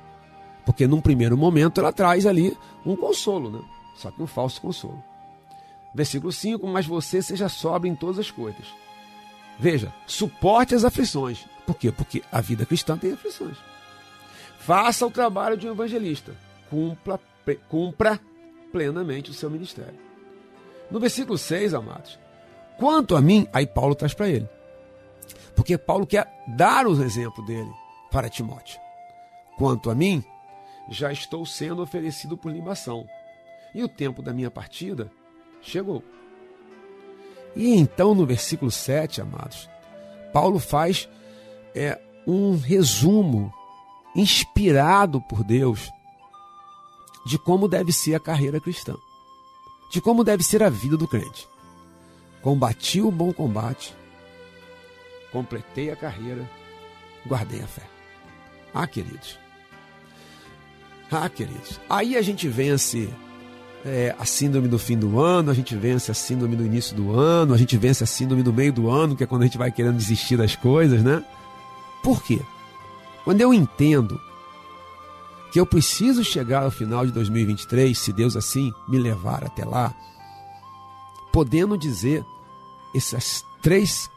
Porque 0.65 0.85
num 0.85 1.01
primeiro 1.01 1.37
momento 1.37 1.79
ela 1.79 1.91
traz 1.91 2.25
ali 2.25 2.55
um 2.85 2.95
consolo, 2.95 3.49
né? 3.49 3.59
Só 3.95 4.11
que 4.11 4.21
um 4.21 4.27
falso 4.27 4.61
consolo. 4.61 5.03
Versículo 5.93 6.31
5: 6.31 6.65
Mas 6.67 6.85
você 6.85 7.21
seja 7.21 7.49
sóbrio 7.49 7.91
em 7.91 7.95
todas 7.95 8.19
as 8.19 8.29
coisas. 8.29 8.67
Veja, 9.59 9.93
suporte 10.07 10.73
as 10.73 10.85
aflições. 10.85 11.45
Por 11.67 11.75
quê? 11.75 11.91
Porque 11.91 12.23
a 12.31 12.39
vida 12.39 12.65
cristã 12.65 12.97
tem 12.97 13.11
aflições. 13.11 13.57
Faça 14.57 15.05
o 15.05 15.11
trabalho 15.11 15.57
de 15.57 15.67
um 15.67 15.71
evangelista. 15.71 16.33
Cumpra, 16.69 18.19
plenamente 18.71 19.31
o 19.31 19.33
seu 19.33 19.49
ministério. 19.49 19.99
No 20.89 20.99
versículo 20.99 21.37
6, 21.37 21.73
amados, 21.73 22.17
quanto 22.77 23.15
a 23.15 23.21
mim, 23.21 23.47
aí 23.51 23.67
Paulo 23.67 23.95
traz 23.95 24.13
para 24.13 24.29
ele. 24.29 24.47
Porque 25.55 25.77
Paulo 25.77 26.07
quer 26.07 26.31
dar 26.47 26.87
o 26.87 27.03
exemplo 27.03 27.45
dele 27.45 27.71
para 28.09 28.29
Timóteo. 28.29 28.79
Quanto 29.57 29.89
a 29.89 29.95
mim, 29.95 30.23
já 30.89 31.11
estou 31.11 31.45
sendo 31.45 31.81
oferecido 31.81 32.37
por 32.37 32.51
libação, 32.51 33.05
e 33.75 33.83
o 33.83 33.89
tempo 33.89 34.21
da 34.21 34.33
minha 34.33 34.49
partida 34.49 35.11
chegou. 35.61 36.03
E 37.55 37.75
então, 37.75 38.13
no 38.13 38.25
versículo 38.25 38.71
7, 38.71 39.21
amados, 39.21 39.69
Paulo 40.31 40.59
faz 40.59 41.09
é, 41.75 41.99
um 42.25 42.57
resumo 42.57 43.53
inspirado 44.15 45.21
por 45.21 45.43
Deus 45.43 45.91
de 47.25 47.37
como 47.37 47.67
deve 47.67 47.91
ser 47.91 48.15
a 48.15 48.19
carreira 48.19 48.59
cristã, 48.59 48.95
de 49.91 50.01
como 50.01 50.23
deve 50.23 50.43
ser 50.43 50.63
a 50.63 50.69
vida 50.69 50.97
do 50.97 51.07
crente. 51.07 51.47
Combati 52.41 53.01
o 53.01 53.11
bom 53.11 53.33
combate, 53.33 53.93
completei 55.31 55.91
a 55.91 55.95
carreira, 55.95 56.49
guardei 57.27 57.61
a 57.61 57.67
fé. 57.67 57.83
Ah, 58.73 58.87
queridos, 58.87 59.37
ah, 61.11 61.27
queridos, 61.29 61.79
aí 61.89 62.15
a 62.15 62.21
gente 62.21 62.47
vence 62.47 63.09
é, 63.85 64.15
a 64.19 64.25
síndrome 64.25 64.67
do 64.67 64.77
fim 64.77 64.97
do 64.97 65.19
ano, 65.19 65.51
a 65.51 65.53
gente 65.53 65.75
vence 65.75 66.11
a 66.11 66.13
síndrome 66.13 66.55
do 66.55 66.65
início 66.65 66.95
do 66.95 67.17
ano, 67.17 67.53
a 67.53 67.57
gente 67.57 67.77
vence 67.77 68.03
a 68.03 68.07
síndrome 68.07 68.43
do 68.43 68.53
meio 68.53 68.73
do 68.73 68.89
ano, 68.89 69.15
que 69.15 69.23
é 69.23 69.27
quando 69.27 69.43
a 69.43 69.45
gente 69.45 69.57
vai 69.57 69.71
querendo 69.71 69.97
desistir 69.97 70.37
das 70.37 70.55
coisas, 70.55 71.03
né? 71.03 71.23
Por 72.03 72.21
quê? 72.23 72.39
Quando 73.23 73.41
eu 73.41 73.53
entendo 73.53 74.19
que 75.51 75.59
eu 75.59 75.65
preciso 75.65 76.23
chegar 76.23 76.63
ao 76.63 76.71
final 76.71 77.05
de 77.05 77.11
2023, 77.11 77.97
se 77.97 78.13
Deus 78.13 78.35
assim 78.35 78.71
me 78.87 78.97
levar 78.97 79.43
até 79.43 79.65
lá, 79.65 79.93
podendo 81.31 81.77
dizer 81.77 82.23
essas 82.93 83.43
três 83.61 84.09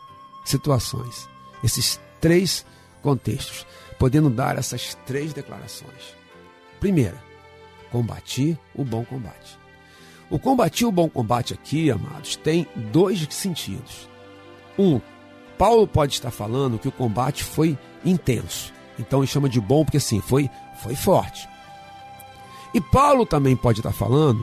situações, 0.45 1.29
esses 1.63 2.01
três 2.21 2.65
contextos, 3.01 3.67
podendo 3.99 4.29
dar 4.29 4.59
essas 4.59 4.97
três 5.07 5.33
declarações. 5.33 6.15
Primeira, 6.81 7.32
combati 7.93 8.59
o 8.75 8.83
bom 8.83 9.05
combate. 9.05 9.59
O 10.31 10.39
combati 10.39 10.87
o 10.87 10.91
bom 10.91 11.11
combate 11.11 11.53
aqui, 11.53 11.91
amados, 11.91 12.37
tem 12.37 12.67
dois 12.91 13.29
sentidos. 13.31 14.09
Um, 14.79 14.99
Paulo 15.59 15.87
pode 15.87 16.15
estar 16.15 16.31
falando 16.31 16.79
que 16.79 16.89
o 16.89 16.93
combate 16.93 17.45
foi 17.45 17.79
intenso. 18.03 18.73
Então 18.99 19.21
ele 19.21 19.27
chama 19.27 19.49
de 19.49 19.61
bom 19.61 19.85
porque 19.85 19.99
assim, 19.99 20.21
foi, 20.21 20.49
foi 20.83 20.97
forte. 20.97 21.47
E 22.73 22.81
Paulo 22.81 23.27
também 23.27 23.55
pode 23.55 23.81
estar 23.81 23.93
falando 23.93 24.43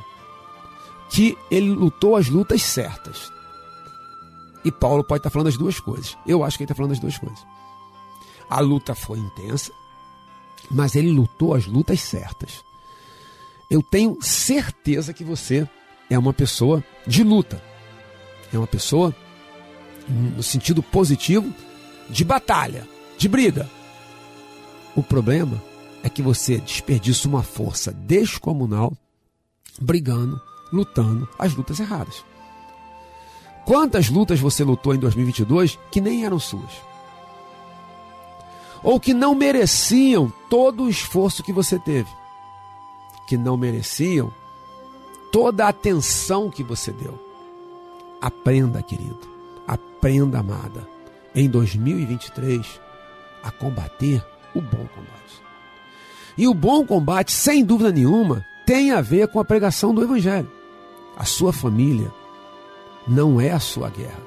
que 1.09 1.35
ele 1.49 1.71
lutou 1.71 2.15
as 2.15 2.29
lutas 2.29 2.61
certas. 2.61 3.31
E 4.63 4.71
Paulo 4.71 5.03
pode 5.03 5.21
estar 5.21 5.31
falando 5.31 5.47
as 5.47 5.57
duas 5.57 5.79
coisas. 5.79 6.15
Eu 6.27 6.43
acho 6.43 6.55
que 6.55 6.63
ele 6.63 6.65
está 6.65 6.75
falando 6.75 6.91
as 6.91 6.99
duas 6.99 7.17
coisas. 7.17 7.39
A 8.47 8.59
luta 8.59 8.93
foi 8.93 9.17
intensa, 9.17 9.71
mas 10.69 10.95
ele 10.95 11.09
lutou 11.11 11.55
as 11.55 11.65
lutas 11.65 11.99
certas. 12.01 12.63
Eu 13.69 13.83
tenho 13.83 14.17
certeza 14.21 15.13
que 15.13 15.23
você 15.23 15.67
é 16.09 16.17
uma 16.17 16.33
pessoa 16.33 16.83
de 17.05 17.23
luta. 17.23 17.61
É 18.51 18.57
uma 18.57 18.67
pessoa, 18.67 19.15
no 20.07 20.41
sentido 20.41 20.81
positivo, 20.81 21.53
de 22.09 22.23
batalha, 22.23 22.87
de 23.17 23.27
briga. 23.27 23.69
O 24.95 25.03
problema 25.03 25.61
é 26.03 26.09
que 26.09 26.21
você 26.21 26.57
desperdiça 26.57 27.27
uma 27.27 27.43
força 27.43 27.91
descomunal 27.91 28.91
brigando, 29.79 30.41
lutando 30.73 31.29
as 31.37 31.53
lutas 31.53 31.79
erradas. 31.79 32.23
Quantas 33.65 34.09
lutas 34.09 34.39
você 34.39 34.63
lutou 34.63 34.95
em 34.95 34.99
2022 34.99 35.77
que 35.91 36.01
nem 36.01 36.25
eram 36.25 36.39
suas? 36.39 36.89
ou 38.83 38.99
que 38.99 39.13
não 39.13 39.35
mereciam 39.35 40.31
todo 40.49 40.83
o 40.83 40.89
esforço 40.89 41.43
que 41.43 41.53
você 41.53 41.77
teve, 41.79 42.09
que 43.29 43.37
não 43.37 43.55
mereciam 43.55 44.33
toda 45.31 45.67
a 45.67 45.69
atenção 45.69 46.49
que 46.49 46.63
você 46.63 46.91
deu. 46.91 47.13
Aprenda, 48.19 48.81
querido, 48.81 49.19
aprenda, 49.67 50.39
amada, 50.39 50.89
em 51.35 51.47
2023 51.47 52.81
a 53.43 53.51
combater 53.51 54.25
o 54.55 54.59
bom 54.59 54.87
combate. 54.95 55.43
E 56.35 56.47
o 56.47 56.55
bom 56.55 56.83
combate, 56.83 57.31
sem 57.31 57.63
dúvida 57.63 57.91
nenhuma, 57.91 58.43
tem 58.65 58.89
a 58.91 58.99
ver 58.99 59.27
com 59.27 59.39
a 59.39 59.45
pregação 59.45 59.93
do 59.93 60.01
Evangelho. 60.01 60.51
A 61.15 61.23
sua 61.23 61.53
família 61.53 62.11
não 63.07 63.39
é 63.39 63.51
a 63.51 63.59
sua 63.59 63.91
guerra. 63.91 64.23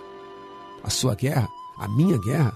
A 0.84 0.90
sua 0.90 1.16
guerra, 1.16 1.48
a 1.76 1.88
minha 1.88 2.18
guerra, 2.18 2.54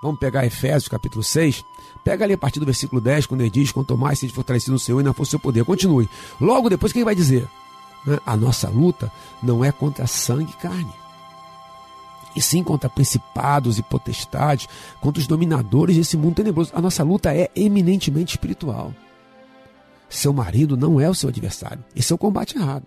Vamos 0.00 0.20
pegar 0.20 0.46
Efésios 0.46 0.86
capítulo 0.86 1.24
6. 1.24 1.64
Pega 2.04 2.24
ali 2.24 2.34
a 2.34 2.38
partir 2.38 2.60
do 2.60 2.66
versículo 2.66 3.00
10, 3.00 3.26
quando 3.26 3.40
ele 3.42 3.50
diz: 3.50 3.72
Quanto 3.72 3.96
mais 3.96 4.18
seja 4.18 4.32
fortalecido 4.32 4.72
no 4.72 4.78
Senhor 4.78 5.00
e 5.00 5.04
força 5.04 5.22
do 5.22 5.26
seu 5.26 5.38
poder. 5.38 5.64
Continue. 5.64 6.08
Logo 6.40 6.68
depois, 6.68 6.92
quem 6.92 7.04
vai 7.04 7.14
dizer? 7.14 7.48
Né? 8.06 8.18
A 8.24 8.36
nossa 8.36 8.68
luta 8.68 9.10
não 9.42 9.64
é 9.64 9.72
contra 9.72 10.06
sangue 10.06 10.52
e 10.52 10.62
carne, 10.62 10.92
e 12.34 12.40
sim 12.40 12.62
contra 12.62 12.88
principados 12.88 13.78
e 13.78 13.82
potestades, 13.82 14.68
contra 15.00 15.20
os 15.20 15.26
dominadores 15.26 15.96
desse 15.96 16.16
mundo 16.16 16.36
tenebroso. 16.36 16.72
A 16.74 16.80
nossa 16.80 17.02
luta 17.02 17.34
é 17.34 17.50
eminentemente 17.54 18.34
espiritual. 18.34 18.94
Seu 20.08 20.32
marido 20.32 20.76
não 20.76 21.00
é 21.00 21.08
o 21.08 21.14
seu 21.14 21.28
adversário. 21.28 21.84
Esse 21.94 22.12
é 22.12 22.14
o 22.14 22.18
combate 22.18 22.56
errado. 22.56 22.86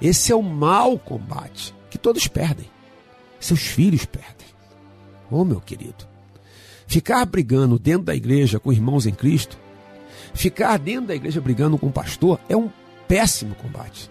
Esse 0.00 0.30
é 0.30 0.36
o 0.36 0.42
mau 0.42 0.98
combate 0.98 1.74
que 1.90 1.98
todos 1.98 2.28
perdem. 2.28 2.70
Seus 3.40 3.60
filhos 3.60 4.04
perdem. 4.04 4.46
Oh, 5.30 5.44
meu 5.44 5.60
querido. 5.60 6.13
Ficar 6.86 7.24
brigando 7.24 7.78
dentro 7.78 8.04
da 8.04 8.14
igreja 8.14 8.60
com 8.60 8.72
irmãos 8.72 9.06
em 9.06 9.12
Cristo, 9.12 9.58
ficar 10.32 10.78
dentro 10.78 11.06
da 11.06 11.14
igreja 11.14 11.40
brigando 11.40 11.78
com 11.78 11.86
o 11.86 11.92
pastor 11.92 12.38
é 12.48 12.56
um 12.56 12.70
péssimo 13.08 13.54
combate. 13.54 14.10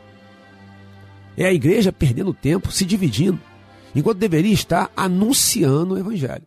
É 1.37 1.45
a 1.45 1.53
igreja 1.53 1.91
perdendo 1.91 2.33
tempo, 2.33 2.71
se 2.71 2.85
dividindo, 2.85 3.39
enquanto 3.95 4.19
deveria 4.19 4.53
estar 4.53 4.91
anunciando 4.95 5.95
o 5.95 5.97
evangelho. 5.97 6.45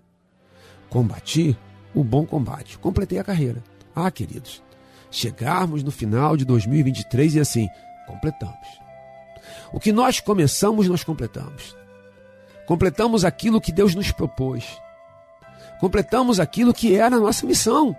Combati 0.88 1.56
o 1.94 2.04
bom 2.04 2.24
combate, 2.24 2.78
completei 2.78 3.18
a 3.18 3.24
carreira. 3.24 3.62
Ah, 3.94 4.10
queridos, 4.10 4.62
chegarmos 5.10 5.82
no 5.82 5.90
final 5.90 6.36
de 6.36 6.44
2023 6.44 7.36
e 7.36 7.40
assim, 7.40 7.68
completamos. 8.06 8.86
O 9.72 9.80
que 9.80 9.92
nós 9.92 10.20
começamos, 10.20 10.88
nós 10.88 11.02
completamos. 11.02 11.76
Completamos 12.66 13.24
aquilo 13.24 13.60
que 13.60 13.72
Deus 13.72 13.94
nos 13.94 14.12
propôs. 14.12 14.80
Completamos 15.80 16.40
aquilo 16.40 16.72
que 16.72 16.94
era 16.94 17.16
a 17.16 17.20
nossa 17.20 17.46
missão. 17.46 17.96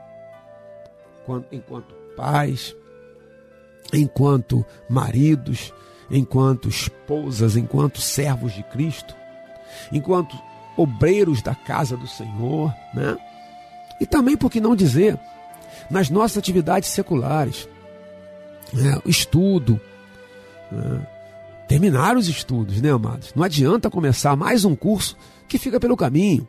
Enquanto 1.51 1.93
pais, 2.15 2.75
enquanto 3.93 4.65
maridos, 4.89 5.73
enquanto 6.09 6.69
esposas, 6.69 7.55
enquanto 7.55 8.01
servos 8.01 8.53
de 8.53 8.63
Cristo, 8.63 9.15
enquanto 9.91 10.37
obreiros 10.75 11.41
da 11.41 11.53
casa 11.53 11.97
do 11.97 12.07
Senhor, 12.07 12.73
né? 12.93 13.17
E 13.99 14.05
também, 14.05 14.37
por 14.37 14.51
que 14.51 14.61
não 14.61 14.75
dizer, 14.75 15.19
nas 15.89 16.09
nossas 16.09 16.37
atividades 16.37 16.89
seculares, 16.89 17.67
né? 18.71 18.99
estudo, 19.05 19.79
né? 20.71 21.05
terminar 21.67 22.15
os 22.15 22.27
estudos, 22.27 22.81
né, 22.81 22.91
amados? 22.91 23.33
Não 23.35 23.43
adianta 23.43 23.89
começar 23.89 24.35
mais 24.35 24.63
um 24.63 24.75
curso 24.75 25.17
que 25.47 25.57
fica 25.57 25.79
pelo 25.79 25.97
caminho. 25.97 26.47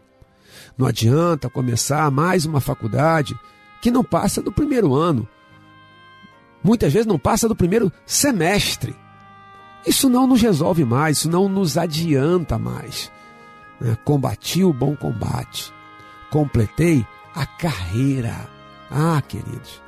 Não 0.78 0.86
adianta 0.86 1.50
começar 1.50 2.08
mais 2.08 2.46
uma 2.46 2.60
faculdade 2.60 3.36
que 3.82 3.90
não 3.90 4.04
passa 4.04 4.40
do 4.40 4.52
primeiro 4.52 4.94
ano. 4.94 5.28
Muitas 6.62 6.92
vezes 6.92 7.06
não 7.06 7.18
passa 7.18 7.48
do 7.48 7.56
primeiro 7.56 7.92
semestre. 8.06 8.94
Isso 9.84 10.08
não 10.08 10.26
nos 10.26 10.40
resolve 10.40 10.84
mais, 10.84 11.18
isso 11.18 11.28
não 11.28 11.48
nos 11.48 11.76
adianta 11.76 12.56
mais. 12.58 13.10
Né? 13.80 13.98
Combati 14.04 14.62
o 14.62 14.72
bom 14.72 14.94
combate, 14.94 15.72
completei 16.30 17.04
a 17.34 17.44
carreira. 17.44 18.48
Ah, 18.88 19.20
queridos, 19.26 19.82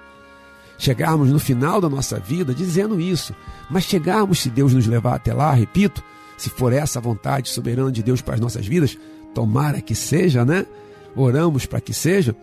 chegarmos 0.76 1.30
no 1.30 1.38
final 1.38 1.80
da 1.80 1.88
nossa 1.88 2.18
vida 2.18 2.52
dizendo 2.52 3.00
isso, 3.00 3.34
mas 3.70 3.84
chegarmos, 3.84 4.40
se 4.40 4.50
Deus 4.50 4.74
nos 4.74 4.86
levar 4.86 5.14
até 5.14 5.32
lá, 5.32 5.52
repito, 5.52 6.02
se 6.36 6.50
for 6.50 6.72
essa 6.72 7.00
vontade 7.00 7.48
soberana 7.48 7.92
de 7.92 8.02
Deus 8.02 8.20
para 8.20 8.34
as 8.34 8.40
nossas 8.40 8.66
vidas, 8.66 8.96
tomara 9.34 9.80
que 9.80 9.94
seja, 9.94 10.44
né? 10.44 10.66
Oramos 11.14 11.66
para 11.66 11.80
que 11.80 11.92
seja. 11.92 12.34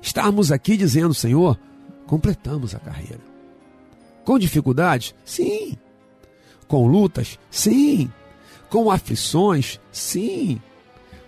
Estarmos 0.00 0.52
aqui 0.52 0.76
dizendo, 0.76 1.14
Senhor, 1.14 1.58
completamos 2.06 2.74
a 2.74 2.78
carreira. 2.78 3.20
Com 4.24 4.38
dificuldades? 4.38 5.14
Sim. 5.24 5.76
Com 6.66 6.86
lutas? 6.86 7.38
Sim. 7.50 8.10
Com 8.68 8.90
aflições? 8.90 9.80
Sim. 9.90 10.60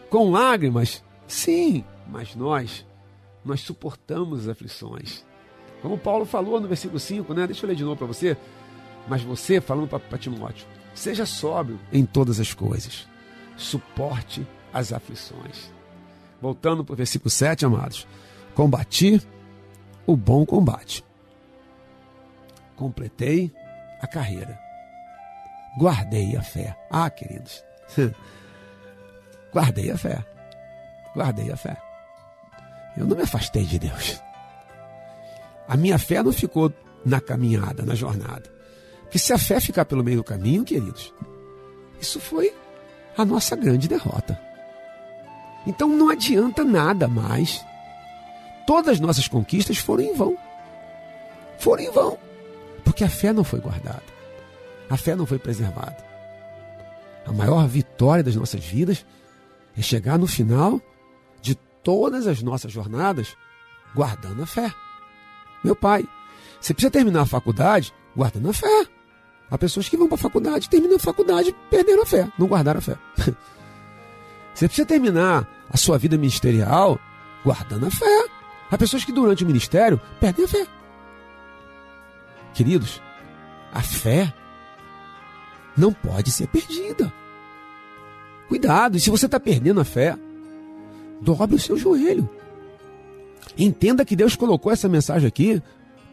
Com 0.09 0.31
lágrimas? 0.31 1.03
Sim. 1.27 1.85
Mas 2.07 2.35
nós, 2.35 2.85
nós 3.45 3.61
suportamos 3.61 4.41
as 4.41 4.49
aflições. 4.49 5.25
Como 5.81 5.97
Paulo 5.97 6.27
falou 6.27 6.61
no 6.61 6.69
versículo 6.69 7.01
5, 7.01 7.33
né? 7.33 7.47
Deixa 7.47 7.65
eu 7.65 7.69
ler 7.69 7.77
de 7.77 7.85
novo 7.85 7.97
para 7.97 8.07
você. 8.07 8.37
Mas 9.09 9.23
você, 9.23 9.61
falando 9.61 9.89
para 9.89 10.19
Timóteo, 10.19 10.67
seja 10.95 11.25
sóbrio 11.25 11.81
em 11.93 12.05
todas 12.05 12.39
as 12.39 12.53
coisas. 12.53 13.09
Suporte 13.57 14.47
as 14.73 14.93
aflições. 14.93 15.71
Voltando 16.41 16.85
para 16.85 16.95
o 16.95 16.97
versículo 16.97 17.31
7, 17.31 17.67
amados. 17.67 18.07
Combati 18.55 19.21
o 20.07 20.17
bom 20.17 20.45
combate. 20.45 21.05
Completei 22.77 23.53
a 24.01 24.07
carreira 24.07 24.71
guardei 25.79 26.37
a 26.37 26.43
fé. 26.43 26.77
Ah, 26.91 27.11
queridos, 27.11 27.65
guardei 29.53 29.91
a 29.91 29.99
fé. 29.99 30.25
Guardei 31.15 31.51
a 31.51 31.57
fé. 31.57 31.77
Eu 32.97 33.07
não 33.07 33.17
me 33.17 33.23
afastei 33.23 33.65
de 33.65 33.79
Deus. 33.79 34.21
A 35.69 35.77
minha 35.77 35.99
fé 35.99 36.23
não 36.23 36.33
ficou 36.33 36.73
na 37.05 37.21
caminhada, 37.21 37.85
na 37.85 37.95
jornada. 37.95 38.51
Porque 39.03 39.19
se 39.19 39.33
a 39.33 39.39
fé 39.39 39.61
ficar 39.61 39.85
pelo 39.85 40.05
meio 40.05 40.19
do 40.19 40.25
caminho, 40.25 40.65
queridos, 40.65 41.13
isso 42.01 42.21
foi 42.21 42.55
a 43.17 43.25
nossa 43.25 43.57
grande 43.57 43.89
derrota. 43.89 44.41
Então 45.67 45.89
não 45.89 46.09
adianta 46.09 46.65
nada 46.65 47.07
mais. 47.07 47.65
Todas 48.67 48.95
as 48.95 49.01
nossas 49.01 49.29
conquistas 49.29 49.79
foram 49.79 50.05
em 50.05 50.15
vão. 50.15 50.37
Foram 51.59 51.83
em 51.83 51.91
vão. 51.91 52.19
Porque 52.85 53.05
a 53.05 53.09
fé 53.09 53.33
não 53.33 53.45
foi 53.45 53.61
guardada 53.61 54.21
a 54.91 54.97
fé 54.97 55.15
não 55.15 55.25
foi 55.25 55.39
preservada. 55.39 55.97
A 57.25 57.33
maior 57.33 57.67
vitória 57.69 58.25
das 58.25 58.35
nossas 58.35 58.63
vidas 58.65 59.07
é 59.79 59.81
chegar 59.81 60.19
no 60.19 60.27
final 60.27 60.83
de 61.41 61.55
todas 61.55 62.27
as 62.27 62.43
nossas 62.43 62.73
jornadas 62.73 63.37
guardando 63.95 64.43
a 64.43 64.47
fé. 64.47 64.75
Meu 65.63 65.77
pai, 65.77 66.05
você 66.61 66.75
precisa 66.75 66.91
terminar 66.91 67.23
a 67.23 67.27
faculdade 67.27 67.95
guardando 68.17 68.51
a 68.51 68.53
fé. 68.53 68.87
Há 69.49 69.57
pessoas 69.57 69.89
que 69.89 69.97
vão 69.97 70.09
para 70.09 70.17
a 70.17 70.19
faculdade, 70.19 70.69
terminam 70.69 70.97
a 70.97 71.01
faculdade, 71.01 71.55
perderam 71.71 72.03
a 72.03 72.07
fé, 72.07 72.29
não 72.37 72.49
guardaram 72.49 72.79
a 72.79 72.83
fé. 72.83 72.99
Você 74.61 74.69
precisa 74.69 74.87
terminar 74.87 75.49
a 75.71 75.77
sua 75.79 75.97
vida 75.97 76.19
ministerial 76.19 77.01
guardando 77.43 77.87
a 77.87 77.91
fé. 77.91 78.27
Há 78.71 78.77
pessoas 78.77 79.03
que 79.03 79.11
durante 79.11 79.43
o 79.43 79.47
ministério 79.47 79.99
perdem 80.21 80.45
a 80.45 80.49
fé. 80.49 80.67
Queridos, 82.53 83.01
a 83.73 83.81
fé 83.81 84.31
não 85.75 85.95
pode 85.95 86.31
ser 86.31 86.47
perdida. 86.49 87.11
Cuidado, 88.49 88.99
e 88.99 89.01
se 89.01 89.09
você 89.09 89.25
está 89.25 89.41
perdendo 89.41 89.81
a 89.81 89.85
fé, 89.85 90.15
dobre 91.23 91.57
o 91.57 91.59
seu 91.59 91.79
joelho. 91.79 92.29
Entenda 93.57 94.05
que 94.05 94.15
Deus 94.15 94.37
colocou 94.37 94.71
essa 94.71 94.91
mensagem 94.91 95.27
aqui 95.27 95.63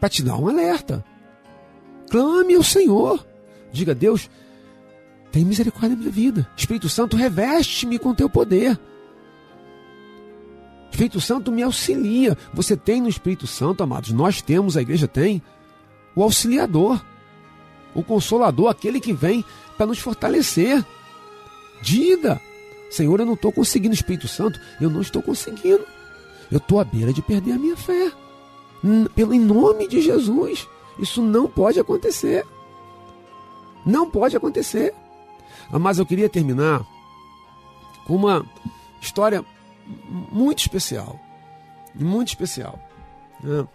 para 0.00 0.08
te 0.08 0.22
dar 0.22 0.38
um 0.38 0.48
alerta. 0.48 1.04
Clame 2.10 2.54
ao 2.54 2.62
Senhor. 2.62 3.26
Diga, 3.70 3.94
Deus, 3.94 4.30
tem 5.30 5.44
misericórdia 5.44 5.90
da 5.90 5.96
minha 5.96 6.10
vida. 6.10 6.48
Espírito 6.56 6.88
Santo, 6.88 7.16
reveste-me 7.16 7.98
com 7.98 8.14
teu 8.14 8.28
poder. 8.28 8.78
Espírito 10.90 11.20
Santo 11.20 11.52
me 11.52 11.62
auxilia. 11.62 12.36
Você 12.52 12.76
tem 12.76 13.00
no 13.00 13.08
Espírito 13.08 13.46
Santo, 13.46 13.82
amados, 13.82 14.10
nós 14.10 14.42
temos, 14.42 14.76
a 14.76 14.82
igreja 14.82 15.06
tem, 15.06 15.42
o 16.16 16.22
auxiliador 16.22 17.00
o 17.94 18.02
Consolador, 18.02 18.68
aquele 18.68 19.00
que 19.00 19.12
vem 19.12 19.44
para 19.76 19.86
nos 19.86 19.98
fortalecer. 19.98 20.84
Diga, 21.82 22.40
Senhor, 22.90 23.18
eu 23.18 23.26
não 23.26 23.34
estou 23.34 23.52
conseguindo, 23.52 23.94
Espírito 23.94 24.28
Santo, 24.28 24.60
eu 24.80 24.90
não 24.90 25.00
estou 25.00 25.22
conseguindo. 25.22 25.84
Eu 26.50 26.58
estou 26.58 26.80
à 26.80 26.84
beira 26.84 27.12
de 27.12 27.20
perder 27.20 27.52
a 27.52 27.58
minha 27.58 27.76
fé. 27.76 28.12
Pelo 29.14 29.34
em 29.34 29.40
nome 29.40 29.88
de 29.88 30.00
Jesus, 30.00 30.68
isso 30.98 31.20
não 31.20 31.48
pode 31.48 31.78
acontecer. 31.78 32.44
Não 33.84 34.08
pode 34.08 34.36
acontecer. 34.36 34.94
Mas 35.70 35.98
eu 35.98 36.06
queria 36.06 36.28
terminar 36.28 36.84
com 38.06 38.14
uma 38.14 38.44
história 39.00 39.44
muito 40.32 40.58
especial. 40.58 41.18
Muito 41.94 42.28
especial. 42.28 42.78
Né? 43.42 43.66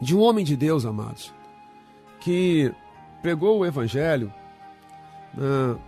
De 0.00 0.16
um 0.16 0.20
homem 0.20 0.44
de 0.44 0.56
Deus, 0.56 0.84
amados, 0.84 1.32
que 2.20 2.72
pregou 3.20 3.58
o 3.58 3.66
Evangelho 3.66 4.32
uh, 5.34 5.78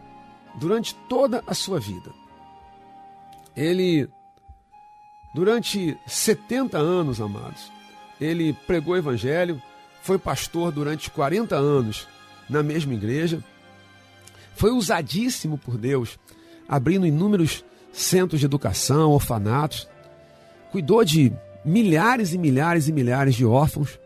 durante 0.57 0.95
toda 1.09 1.43
a 1.47 1.55
sua 1.55 1.79
vida. 1.79 2.11
Ele, 3.57 4.09
durante 5.35 5.99
70 6.07 6.79
anos, 6.79 7.21
amados, 7.21 7.71
ele 8.21 8.53
pregou 8.67 8.95
o 8.95 8.99
Evangelho, 8.99 9.61
foi 10.03 10.19
pastor 10.19 10.73
durante 10.73 11.11
40 11.11 11.57
anos 11.57 12.09
na 12.49 12.63
mesma 12.63 12.95
igreja, 12.95 13.43
foi 14.61 14.73
usadíssimo 14.73 15.57
por 15.57 15.79
Deus, 15.79 16.19
abrindo 16.69 17.07
inúmeros 17.07 17.65
centros 17.91 18.41
de 18.41 18.45
educação, 18.45 19.11
orfanatos, 19.11 19.89
cuidou 20.71 21.03
de 21.03 21.33
milhares 21.65 22.35
e 22.35 22.39
milhares 22.39 22.87
e 22.87 22.93
milhares 22.93 23.35
de 23.35 23.47
órfãos, 23.47 23.99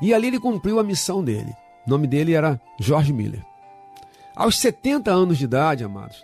e 0.00 0.14
ali 0.14 0.28
ele 0.28 0.38
cumpriu 0.38 0.78
a 0.78 0.84
missão 0.84 1.22
dele. 1.22 1.52
O 1.84 1.90
nome 1.90 2.06
dele 2.06 2.32
era 2.32 2.60
George 2.78 3.12
Miller. 3.12 3.44
Aos 4.36 4.56
70 4.56 5.10
anos 5.10 5.36
de 5.36 5.46
idade, 5.46 5.82
amados, 5.82 6.22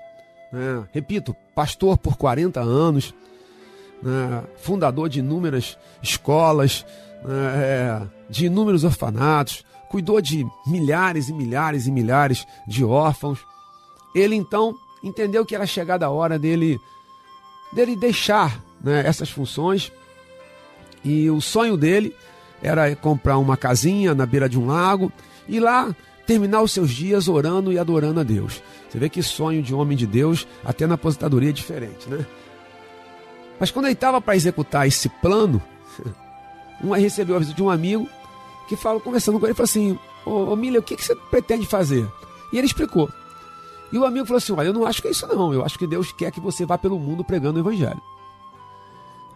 né, 0.53 0.87
repito, 0.93 1.35
pastor 1.53 1.99
por 1.99 2.17
40 2.17 2.61
anos, 2.61 3.13
né, 4.01 4.45
fundador 4.59 5.09
de 5.09 5.19
inúmeras 5.19 5.77
escolas, 6.01 6.87
né, 7.25 7.57
é, 7.57 8.03
de 8.31 8.47
inúmeros 8.47 8.85
orfanatos, 8.85 9.65
cuidou 9.93 10.23
de 10.23 10.47
milhares 10.67 11.29
e 11.29 11.35
milhares 11.35 11.87
e 11.87 11.93
milhares 11.93 12.47
de 12.67 12.83
órfãos. 12.83 13.41
ele 14.15 14.35
então 14.35 14.75
entendeu 15.03 15.45
que 15.45 15.55
era 15.55 15.67
chegada 15.67 16.07
a 16.07 16.11
hora 16.11 16.39
dele, 16.39 16.81
dele 17.75 17.95
deixar 17.95 18.59
né, 18.83 19.07
essas 19.07 19.29
funções. 19.29 19.93
E 21.05 21.29
o 21.29 21.41
sonho 21.43 21.77
dele 21.77 22.17
era 22.63 22.97
comprar 22.97 23.37
uma 23.37 23.57
casinha 23.57 24.15
na 24.15 24.25
beira 24.25 24.49
de 24.49 24.59
um 24.59 24.67
lago 24.67 25.13
e 25.47 25.61
lá 25.61 25.95
terminar 26.27 26.63
os 26.63 26.73
seus 26.73 26.91
dias 26.91 27.29
orando 27.29 27.71
e 27.71 27.79
adorando 27.79 28.21
a 28.21 28.23
Deus. 28.23 28.63
Você 28.89 28.99
vê 28.99 29.11
que 29.11 29.23
sonho 29.23 29.63
de 29.63 29.75
homem 29.75 29.97
de 29.97 30.07
Deus, 30.07 30.47
até 30.65 30.87
na 30.87 30.95
aposentadoria 30.95 31.51
é 31.51 31.53
diferente, 31.53 32.09
né? 32.09 32.25
Mas 33.61 33.71
quando 33.71 33.87
ele 33.87 33.95
estava 33.95 34.21
para 34.21 34.37
executar 34.37 34.87
esse 34.87 35.09
plano, 35.09 35.61
um 36.83 36.93
recebeu 36.93 37.37
a 37.37 37.39
visita 37.41 37.57
de 37.57 37.63
um 37.63 37.69
amigo 37.71 38.09
que 38.77 38.83
falou, 38.83 39.01
conversando 39.01 39.39
com 39.39 39.47
ele, 39.47 39.55
falou 39.55 39.65
assim: 39.65 39.99
Ô, 40.25 40.53
ô 40.53 40.57
Miller, 40.57 40.81
o 40.81 40.83
que, 40.83 40.97
que 40.97 41.05
você 41.05 41.15
pretende 41.15 41.67
fazer? 41.67 42.11
E 42.53 42.59
ele 42.59 42.67
explicou. 42.67 43.11
E 43.93 43.99
o 43.99 44.07
amigo 44.07 44.27
falou 44.27 44.39
assim: 44.39 44.53
Olha, 44.53 44.69
eu 44.69 44.73
não 44.73 44.87
acho 44.87 45.03
que 45.03 45.09
é 45.09 45.11
isso, 45.11 45.27
não. 45.27 45.53
Eu 45.53 45.65
acho 45.65 45.79
que 45.79 45.87
Deus 45.87 46.13
quer 46.13 46.31
que 46.31 46.41
você 46.41 46.65
vá 46.65 46.79
pelo 46.79 46.99
mundo 46.99 47.23
pregando 47.23 47.59
o 47.59 47.63
Evangelho. 47.63 48.01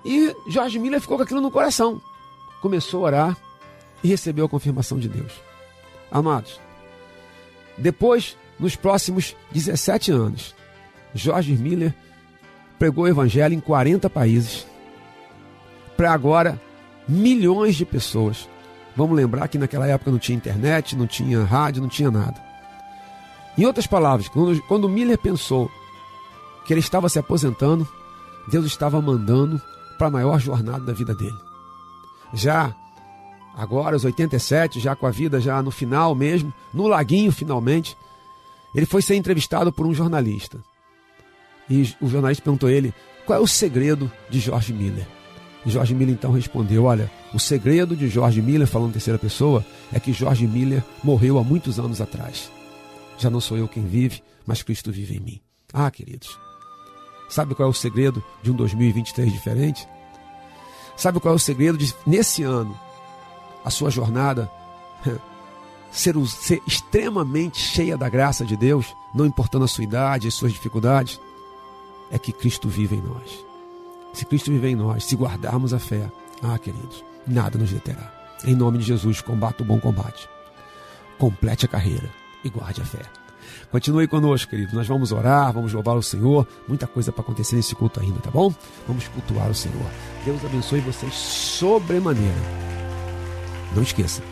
E 0.04 0.34
Jorge 0.46 0.78
Miller 0.78 1.00
ficou 1.00 1.16
com 1.16 1.22
aquilo 1.22 1.40
no 1.40 1.50
coração. 1.50 2.00
Começou 2.60 3.00
a 3.00 3.06
orar 3.06 3.36
e 4.02 4.08
recebeu 4.08 4.46
a 4.46 4.48
confirmação 4.48 4.98
de 4.98 5.08
Deus. 5.08 5.32
Amados, 6.10 6.60
depois, 7.76 8.36
nos 8.58 8.76
próximos 8.76 9.36
17 9.52 10.12
anos, 10.12 10.54
Jorge 11.14 11.52
Miller 11.54 11.94
pregou 12.78 13.04
o 13.04 13.08
Evangelho 13.08 13.54
em 13.54 13.60
40 13.60 14.08
países. 14.08 14.66
Para 15.96 16.12
agora, 16.12 16.60
milhões 17.08 17.74
de 17.74 17.84
pessoas. 17.84 18.48
Vamos 18.96 19.16
lembrar 19.16 19.46
que 19.48 19.58
naquela 19.58 19.86
época 19.86 20.10
não 20.10 20.18
tinha 20.18 20.36
internet, 20.36 20.96
não 20.96 21.06
tinha 21.06 21.44
rádio, 21.44 21.82
não 21.82 21.88
tinha 21.88 22.10
nada. 22.10 22.42
Em 23.58 23.64
outras 23.64 23.86
palavras, 23.86 24.28
quando, 24.28 24.60
quando 24.62 24.88
Miller 24.88 25.18
pensou 25.18 25.70
que 26.64 26.72
ele 26.72 26.80
estava 26.80 27.08
se 27.08 27.18
aposentando, 27.18 27.86
Deus 28.48 28.64
estava 28.66 29.00
mandando 29.00 29.60
para 29.98 30.08
a 30.08 30.10
maior 30.10 30.38
jornada 30.38 30.80
da 30.80 30.92
vida 30.92 31.14
dele. 31.14 31.36
Já 32.32 32.74
agora, 33.56 33.96
aos 33.96 34.04
87, 34.04 34.80
já 34.80 34.94
com 34.96 35.06
a 35.06 35.10
vida 35.10 35.40
já 35.40 35.62
no 35.62 35.70
final 35.70 36.14
mesmo, 36.14 36.52
no 36.72 36.86
laguinho 36.86 37.32
finalmente, 37.32 37.96
ele 38.74 38.86
foi 38.86 39.00
ser 39.00 39.14
entrevistado 39.14 39.72
por 39.72 39.86
um 39.86 39.94
jornalista. 39.94 40.58
E 41.68 41.94
o 42.00 42.08
jornalista 42.08 42.44
perguntou 42.44 42.68
a 42.68 42.72
ele 42.72 42.94
qual 43.24 43.38
é 43.38 43.42
o 43.42 43.46
segredo 43.46 44.10
de 44.28 44.38
George 44.38 44.72
Miller. 44.72 45.06
E 45.66 45.94
Miller 45.94 46.14
então 46.14 46.30
respondeu: 46.30 46.84
Olha, 46.84 47.10
o 47.34 47.40
segredo 47.40 47.96
de 47.96 48.08
George 48.08 48.40
Miller, 48.40 48.68
falando 48.68 48.90
em 48.90 48.92
terceira 48.92 49.18
pessoa, 49.18 49.66
é 49.92 49.98
que 49.98 50.12
George 50.12 50.46
Miller 50.46 50.82
morreu 51.02 51.38
há 51.38 51.42
muitos 51.42 51.80
anos 51.80 52.00
atrás. 52.00 52.50
Já 53.18 53.28
não 53.28 53.40
sou 53.40 53.58
eu 53.58 53.66
quem 53.66 53.84
vive, 53.84 54.22
mas 54.46 54.62
Cristo 54.62 54.92
vive 54.92 55.16
em 55.16 55.20
mim. 55.20 55.40
Ah, 55.72 55.90
queridos, 55.90 56.38
sabe 57.28 57.52
qual 57.54 57.66
é 57.66 57.70
o 57.70 57.74
segredo 57.74 58.22
de 58.44 58.52
um 58.52 58.54
2023 58.54 59.32
diferente? 59.32 59.88
Sabe 60.96 61.18
qual 61.18 61.34
é 61.34 61.36
o 61.36 61.40
segredo 61.40 61.76
de, 61.76 61.92
nesse 62.06 62.44
ano, 62.44 62.78
a 63.64 63.70
sua 63.70 63.90
jornada 63.90 64.48
ser, 65.90 66.14
ser 66.26 66.62
extremamente 66.64 67.58
cheia 67.58 67.96
da 67.96 68.08
graça 68.08 68.44
de 68.44 68.56
Deus, 68.56 68.94
não 69.12 69.26
importando 69.26 69.64
a 69.64 69.68
sua 69.68 69.82
idade, 69.82 70.28
as 70.28 70.34
suas 70.34 70.52
dificuldades? 70.52 71.20
É 72.08 72.20
que 72.20 72.32
Cristo 72.32 72.68
vive 72.68 72.94
em 72.94 73.02
nós. 73.02 73.45
Se 74.16 74.24
Cristo 74.24 74.50
vive 74.50 74.68
em 74.68 74.74
nós, 74.74 75.04
se 75.04 75.14
guardarmos 75.14 75.74
a 75.74 75.78
fé, 75.78 76.10
ah, 76.42 76.58
queridos, 76.58 77.04
nada 77.26 77.58
nos 77.58 77.70
deterá. 77.70 78.10
Em 78.46 78.54
nome 78.54 78.78
de 78.78 78.84
Jesus, 78.84 79.20
combate 79.20 79.60
o 79.60 79.64
bom 79.64 79.78
combate. 79.78 80.26
Complete 81.18 81.66
a 81.66 81.68
carreira 81.68 82.08
e 82.42 82.48
guarde 82.48 82.80
a 82.80 82.84
fé. 82.86 83.02
Continue 83.70 84.08
conosco, 84.08 84.48
querido. 84.48 84.74
Nós 84.74 84.88
vamos 84.88 85.12
orar, 85.12 85.52
vamos 85.52 85.74
louvar 85.74 85.98
o 85.98 86.02
Senhor. 86.02 86.48
Muita 86.66 86.86
coisa 86.86 87.12
para 87.12 87.20
acontecer 87.20 87.56
nesse 87.56 87.74
culto 87.74 88.00
ainda, 88.00 88.18
tá 88.20 88.30
bom? 88.30 88.54
Vamos 88.88 89.06
cultuar 89.08 89.50
o 89.50 89.54
Senhor. 89.54 89.86
Deus 90.24 90.42
abençoe 90.42 90.80
vocês 90.80 91.12
sobremaneira. 91.12 92.34
Não 93.74 93.82
esqueça, 93.82 94.22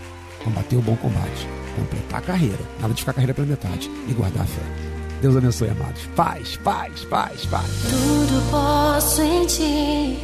combater 0.43 0.77
o 0.77 0.83
bom 0.83 0.97
combate, 0.97 1.47
completar 1.77 2.21
a 2.21 2.25
carreira, 2.25 2.65
nada 2.81 2.95
de 2.95 3.01
ficar 3.01 3.11
a 3.11 3.15
carreira 3.17 3.35
pela 3.35 3.47
metade 3.47 3.91
e 4.09 4.15
guardar 4.15 4.45
a 4.45 4.47
fé. 4.47 4.94
Deus 5.25 5.39
abençoe, 5.39 5.71
amados. 5.71 6.03
Paz, 6.15 6.59
paz, 6.59 7.03
paz, 7.07 7.47
paz. 7.47 7.71
Tudo 7.89 8.51
posso 8.51 9.23
em 9.23 9.47
ti, 9.47 10.19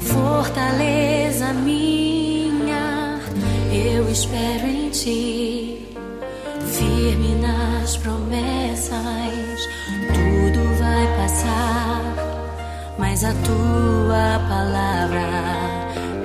fortaleza 0.00 1.52
minha. 1.52 3.20
Eu 3.70 4.10
espero 4.10 4.66
em 4.66 4.88
ti 4.88 5.86
firme 6.64 7.34
nas 7.42 7.98
promessas. 7.98 9.68
Tudo 10.14 10.64
vai 10.78 11.06
passar, 11.18 12.14
mas 12.98 13.22
a 13.22 13.34
tua 13.34 14.48
palavra 14.48 15.26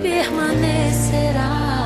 permanecerá. 0.01 1.80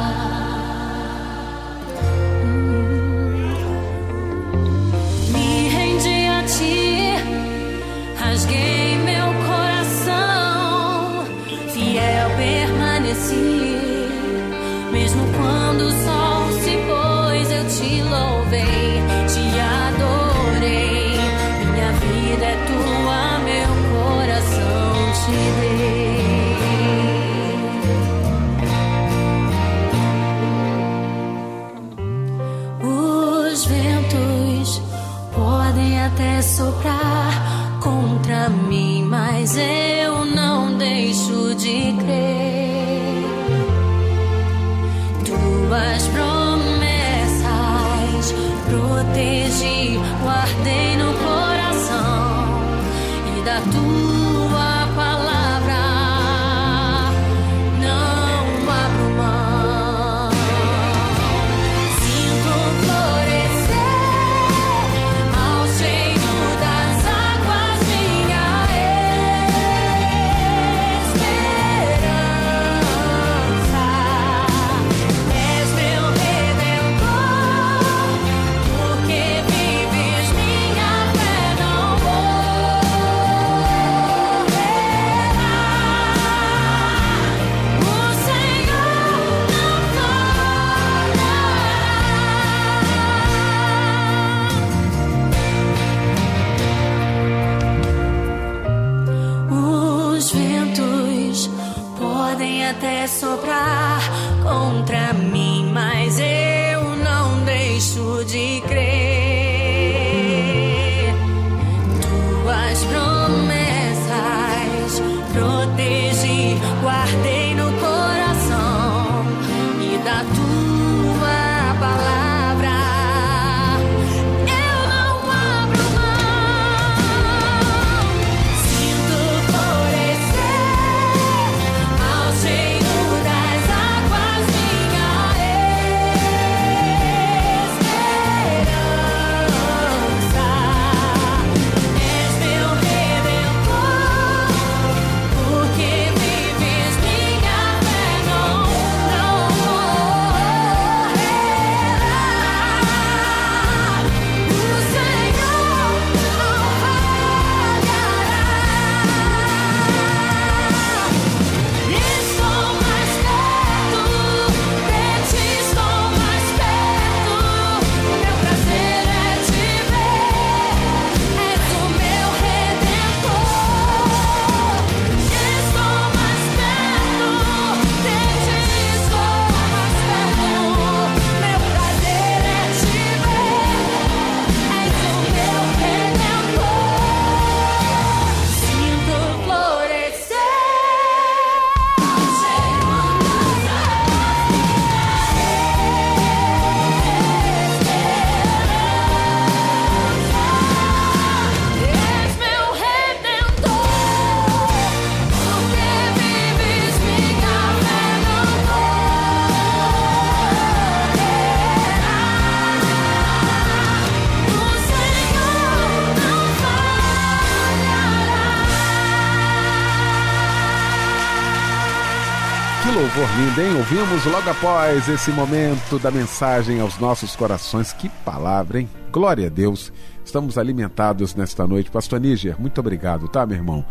Hein? 223.58 223.76
Ouvimos 223.78 224.26
logo 224.26 224.50
após 224.50 225.08
esse 225.08 225.32
momento 225.32 225.98
da 226.00 226.12
mensagem 226.12 226.80
aos 226.82 226.98
nossos 227.00 227.36
corações. 227.36 227.94
Que 227.94 228.10
palavra, 228.10 228.80
hein? 228.80 228.90
Glória 229.12 229.48
a 229.48 229.50
Deus. 229.50 229.94
Estamos 230.24 230.58
alimentados 230.58 231.36
nesta 231.36 231.66
noite. 231.66 231.90
Pastor 231.90 232.20
Níger, 232.20 232.60
muito 232.60 232.80
obrigado, 232.80 233.28
tá, 233.28 233.46
meu 233.46 233.58
irmão? 233.58 233.86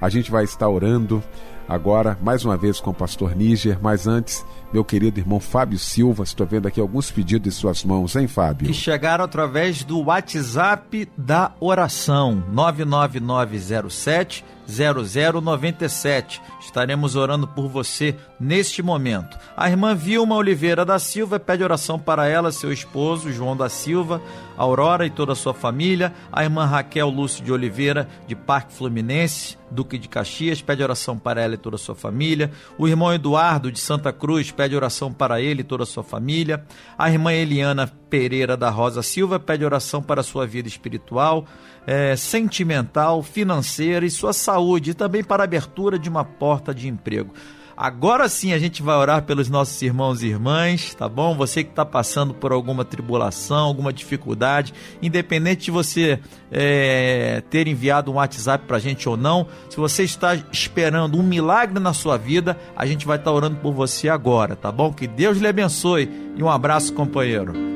A 0.00 0.08
gente 0.08 0.30
vai 0.30 0.44
estar 0.44 0.68
orando 0.68 1.22
agora, 1.68 2.16
mais 2.22 2.44
uma 2.44 2.56
vez, 2.56 2.80
com 2.80 2.90
o 2.90 2.94
pastor 2.94 3.36
Níger, 3.36 3.78
mas 3.80 4.06
antes, 4.06 4.44
meu 4.72 4.84
querido 4.84 5.20
irmão 5.20 5.38
Fábio 5.38 5.78
Silva, 5.78 6.24
estou 6.24 6.46
vendo 6.46 6.66
aqui 6.66 6.80
alguns 6.80 7.10
pedidos 7.10 7.46
em 7.46 7.50
suas 7.56 7.84
mãos, 7.84 8.16
hein, 8.16 8.26
Fábio? 8.26 8.66
Que 8.66 8.74
chegaram 8.74 9.24
através 9.24 9.84
do 9.84 10.00
WhatsApp 10.04 11.08
da 11.16 11.52
oração, 11.60 12.42
99907 12.50 14.44
0097. 14.68 16.42
Estaremos 16.60 17.16
orando 17.16 17.48
por 17.48 17.68
você 17.68 18.14
neste 18.38 18.82
momento. 18.82 19.38
A 19.56 19.70
irmã 19.70 19.94
Vilma 19.94 20.36
Oliveira 20.36 20.84
da 20.84 20.98
Silva 20.98 21.40
pede 21.40 21.64
oração 21.64 21.98
para 21.98 22.28
ela, 22.28 22.52
seu 22.52 22.70
esposo 22.70 23.32
João 23.32 23.56
da 23.56 23.70
Silva, 23.70 24.20
Aurora 24.56 25.06
e 25.06 25.10
toda 25.10 25.32
a 25.32 25.36
sua 25.36 25.54
família. 25.54 26.12
A 26.30 26.44
irmã 26.44 26.66
Raquel 26.66 27.08
Lúcio 27.08 27.42
de 27.42 27.50
Oliveira, 27.50 28.06
de 28.26 28.36
Parque 28.36 28.74
Fluminense, 28.74 29.56
Duque 29.70 29.96
de 29.96 30.08
Caxias, 30.08 30.60
pede 30.60 30.82
oração 30.82 31.18
para 31.18 31.40
ela 31.40 31.54
e 31.58 31.62
toda 31.62 31.76
a 31.76 31.78
sua 31.78 31.94
família. 31.94 32.50
O 32.78 32.88
irmão 32.88 33.12
Eduardo 33.12 33.70
de 33.70 33.78
Santa 33.78 34.12
Cruz 34.12 34.50
pede 34.50 34.74
oração 34.74 35.12
para 35.12 35.40
ele 35.40 35.60
e 35.60 35.64
toda 35.64 35.82
a 35.82 35.86
sua 35.86 36.02
família. 36.02 36.64
A 36.96 37.10
irmã 37.10 37.32
Eliana 37.32 37.86
Pereira 38.08 38.56
da 38.56 38.70
Rosa 38.70 39.02
Silva 39.02 39.38
pede 39.38 39.64
oração 39.64 40.02
para 40.02 40.22
a 40.22 40.24
sua 40.24 40.46
vida 40.46 40.68
espiritual 40.68 41.44
é, 41.86 42.14
sentimental, 42.16 43.22
financeira 43.22 44.04
e 44.04 44.10
sua 44.10 44.34
saúde, 44.34 44.90
e 44.90 44.94
também 44.94 45.24
para 45.24 45.42
a 45.42 45.44
abertura 45.44 45.98
de 45.98 46.06
uma 46.06 46.22
porta 46.22 46.74
de 46.74 46.86
emprego. 46.86 47.32
Agora 47.80 48.28
sim 48.28 48.52
a 48.52 48.58
gente 48.58 48.82
vai 48.82 48.96
orar 48.96 49.22
pelos 49.22 49.48
nossos 49.48 49.80
irmãos 49.82 50.20
e 50.20 50.26
irmãs, 50.26 50.96
tá 50.96 51.08
bom? 51.08 51.36
Você 51.36 51.62
que 51.62 51.70
está 51.70 51.84
passando 51.84 52.34
por 52.34 52.50
alguma 52.50 52.84
tribulação, 52.84 53.66
alguma 53.66 53.92
dificuldade, 53.92 54.74
independente 55.00 55.66
de 55.66 55.70
você 55.70 56.18
é, 56.50 57.40
ter 57.48 57.68
enviado 57.68 58.10
um 58.10 58.14
WhatsApp 58.14 58.66
para 58.66 58.78
a 58.78 58.80
gente 58.80 59.08
ou 59.08 59.16
não, 59.16 59.46
se 59.70 59.76
você 59.76 60.02
está 60.02 60.34
esperando 60.50 61.16
um 61.16 61.22
milagre 61.22 61.78
na 61.78 61.92
sua 61.92 62.16
vida, 62.16 62.58
a 62.74 62.84
gente 62.84 63.06
vai 63.06 63.16
estar 63.16 63.30
tá 63.30 63.36
orando 63.36 63.58
por 63.58 63.72
você 63.72 64.08
agora, 64.08 64.56
tá 64.56 64.72
bom? 64.72 64.92
Que 64.92 65.06
Deus 65.06 65.38
lhe 65.38 65.46
abençoe 65.46 66.10
e 66.36 66.42
um 66.42 66.50
abraço, 66.50 66.92
companheiro. 66.92 67.68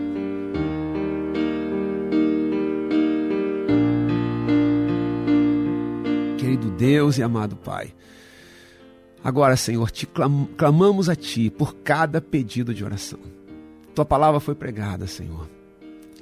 Deus 6.82 7.16
e 7.16 7.22
amado 7.22 7.54
Pai. 7.54 7.94
Agora, 9.24 9.56
Senhor, 9.56 9.90
te 9.90 10.06
clam 10.06 10.48
clamamos 10.56 11.08
a 11.08 11.14
Ti 11.14 11.48
por 11.50 11.76
cada 11.76 12.20
pedido 12.20 12.74
de 12.74 12.84
oração. 12.84 13.20
Tua 13.94 14.04
palavra 14.04 14.40
foi 14.40 14.54
pregada, 14.54 15.06
Senhor. 15.06 15.48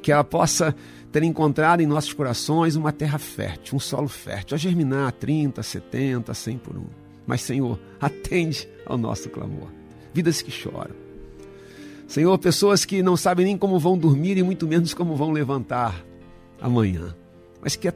Que 0.02 0.12
ela 0.12 0.24
possa 0.24 0.74
ter 1.12 1.22
encontrado 1.22 1.80
em 1.80 1.86
nossos 1.86 2.12
corações 2.12 2.76
uma 2.76 2.92
terra 2.92 3.18
fértil, 3.18 3.76
um 3.76 3.80
solo 3.80 4.08
fértil, 4.08 4.54
a 4.54 4.58
germinar 4.58 5.08
a 5.08 5.12
30, 5.12 5.62
70, 5.62 6.34
100 6.34 6.58
por 6.58 6.76
um. 6.76 6.86
Mas, 7.26 7.42
Senhor, 7.42 7.78
atende 8.00 8.68
ao 8.84 8.98
nosso 8.98 9.28
clamor. 9.30 9.68
Vidas 10.12 10.42
que 10.42 10.50
choram. 10.50 10.94
Senhor, 12.06 12.36
pessoas 12.38 12.84
que 12.84 13.02
não 13.02 13.16
sabem 13.16 13.46
nem 13.46 13.56
como 13.56 13.78
vão 13.78 13.96
dormir 13.96 14.36
e 14.36 14.42
muito 14.42 14.66
menos 14.66 14.92
como 14.92 15.14
vão 15.14 15.30
levantar 15.30 16.04
amanhã. 16.60 17.14
Mas 17.62 17.76
que 17.76 17.86
a, 17.86 17.94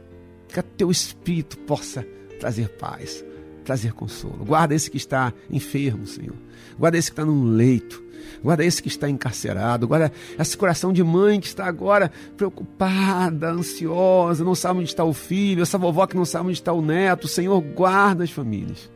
que 0.48 0.60
a 0.60 0.62
Teu 0.62 0.90
Espírito 0.90 1.58
possa 1.58 2.06
trazer 2.38 2.68
paz, 2.68 3.24
trazer 3.64 3.92
consolo. 3.92 4.44
Guarda 4.44 4.74
esse 4.74 4.90
que 4.90 4.96
está 4.96 5.32
enfermo, 5.50 6.06
Senhor. 6.06 6.36
Guarda 6.78 6.98
esse 6.98 7.10
que 7.10 7.12
está 7.12 7.24
num 7.24 7.44
leito. 7.44 8.02
Guarda 8.42 8.64
esse 8.64 8.82
que 8.82 8.88
está 8.88 9.08
encarcerado. 9.08 9.88
Guarda 9.88 10.12
esse 10.38 10.56
coração 10.56 10.92
de 10.92 11.02
mãe 11.02 11.40
que 11.40 11.46
está 11.46 11.66
agora 11.66 12.10
preocupada, 12.36 13.50
ansiosa, 13.50 14.44
não 14.44 14.54
sabe 14.54 14.80
onde 14.80 14.88
está 14.88 15.04
o 15.04 15.12
filho, 15.12 15.62
essa 15.62 15.78
vovó 15.78 16.06
que 16.06 16.16
não 16.16 16.24
sabe 16.24 16.46
onde 16.46 16.58
está 16.58 16.72
o 16.72 16.82
neto. 16.82 17.26
Senhor, 17.26 17.60
guarda 17.60 18.24
as 18.24 18.30
famílias. 18.30 18.90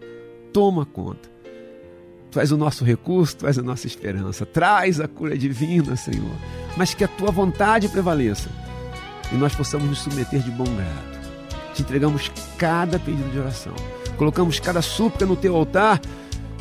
Toma 0.52 0.84
conta. 0.84 1.28
Tu 2.30 2.40
és 2.40 2.52
o 2.52 2.58
nosso 2.58 2.84
recurso, 2.84 3.38
tu 3.38 3.46
és 3.46 3.58
a 3.58 3.62
nossa 3.62 3.86
esperança. 3.86 4.44
Traz 4.44 5.00
a 5.00 5.08
cura 5.08 5.36
divina, 5.36 5.96
Senhor. 5.96 6.36
Mas 6.76 6.92
que 6.92 7.04
a 7.04 7.08
tua 7.08 7.30
vontade 7.30 7.88
prevaleça 7.88 8.50
e 9.32 9.36
nós 9.36 9.54
possamos 9.54 9.88
nos 9.88 10.00
submeter 10.00 10.40
de 10.40 10.50
bom 10.50 10.64
grado 10.64 11.18
te 11.78 11.82
entregamos 11.82 12.30
cada 12.56 12.98
pedido 12.98 13.30
de 13.30 13.38
oração. 13.38 13.74
Colocamos 14.18 14.60
cada 14.60 14.82
súplica 14.82 15.24
no 15.24 15.36
teu 15.36 15.56
altar, 15.56 16.00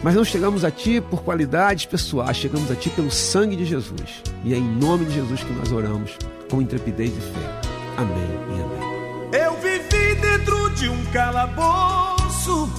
mas 0.02 0.16
não 0.16 0.24
chegamos 0.24 0.64
a 0.64 0.72
ti 0.72 1.02
por 1.02 1.24
qualidades 1.24 1.86
pessoais, 1.86 2.38
chegamos 2.38 2.72
a 2.72 2.76
ti 2.76 2.90
pelo 2.90 3.12
sangue 3.12 3.58
de 3.58 3.66
Jesus. 3.66 4.24
E 4.46 4.54
é 4.54 4.58
em 4.58 4.64
nome 4.64 5.06
de 5.06 5.16
Jesus 5.16 5.44
que 5.44 5.52
nós 5.52 5.72
oramos 5.72 6.18
com 6.50 6.62
intrepidez 6.62 7.10
e 7.10 7.20
fé. 7.20 7.70
Amém 7.98 8.30
e 8.50 8.62
amém. 8.62 9.44
Eu 9.44 9.60
vivi 9.60 10.16
dentro 10.22 10.70
de 10.76 10.88
um 10.88 11.06
calabouço, 11.08 12.70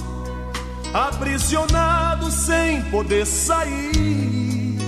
aprisionado 0.93 2.31
sem 2.31 2.81
poder 2.83 3.27
sair. 3.27 4.79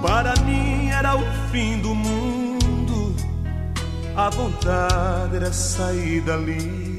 Para 0.00 0.34
mim 0.42 0.88
era 0.88 1.16
o 1.16 1.50
fim 1.50 1.78
do 1.80 1.94
mundo 1.94 2.44
a 4.16 4.30
vontade 4.30 5.36
era 5.36 5.52
sair 5.52 6.20
dali. 6.20 6.93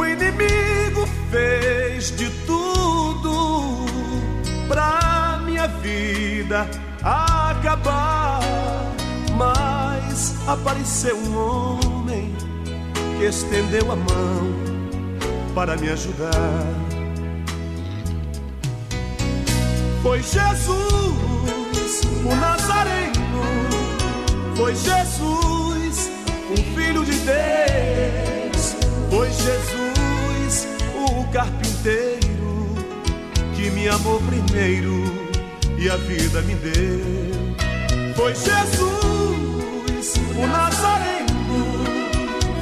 O 0.00 0.06
inimigo 0.06 1.06
fez 1.30 2.16
de 2.16 2.30
tudo 2.46 3.84
pra 4.66 5.42
minha 5.44 5.66
vida 5.68 6.66
acabar. 7.02 8.40
Mas 9.36 10.36
apareceu 10.48 11.14
um 11.18 11.36
homem 11.36 12.34
que 13.18 13.26
estendeu 13.26 13.92
a 13.92 13.96
mão 13.96 14.54
para 15.54 15.76
me 15.76 15.90
ajudar. 15.90 16.64
Foi 20.02 20.22
Jesus, 20.22 22.00
o 22.24 22.34
Nazareno 22.36 23.20
foi 24.56 24.74
Jesus, 24.74 26.10
o 26.50 26.56
Filho 26.74 27.04
de 27.04 27.12
Deus. 27.12 28.76
Foi 29.10 29.28
Jesus, 29.30 29.89
carpinteiro, 31.32 32.74
que 33.54 33.70
me 33.70 33.88
amou 33.88 34.20
primeiro 34.20 35.04
e 35.78 35.88
a 35.88 35.96
vida 35.96 36.42
me 36.42 36.54
deu. 36.56 38.14
Foi 38.14 38.34
Jesus, 38.34 40.14
o 40.36 40.46
Nazareno. 40.46 41.30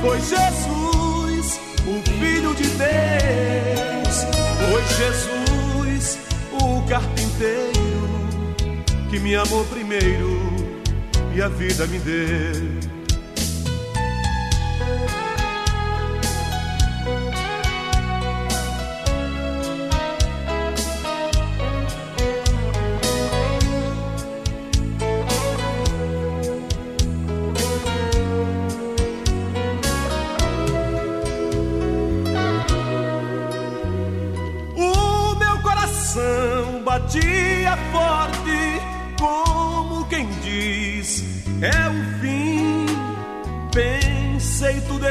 Foi 0.01 0.21
Jesus, 0.21 1.61
o 1.87 2.03
Filho 2.21 2.55
de 2.55 2.65
Deus. 2.65 4.27
Foi 4.71 4.83
Jesus, 4.97 6.19
o 6.53 6.87
carpinteiro, 6.89 8.09
que 9.11 9.19
me 9.19 9.35
amou 9.35 9.65
primeiro 9.65 10.39
e 11.35 11.43
a 11.43 11.49
vida 11.49 11.87
me 11.87 11.99
deu. 11.99 12.98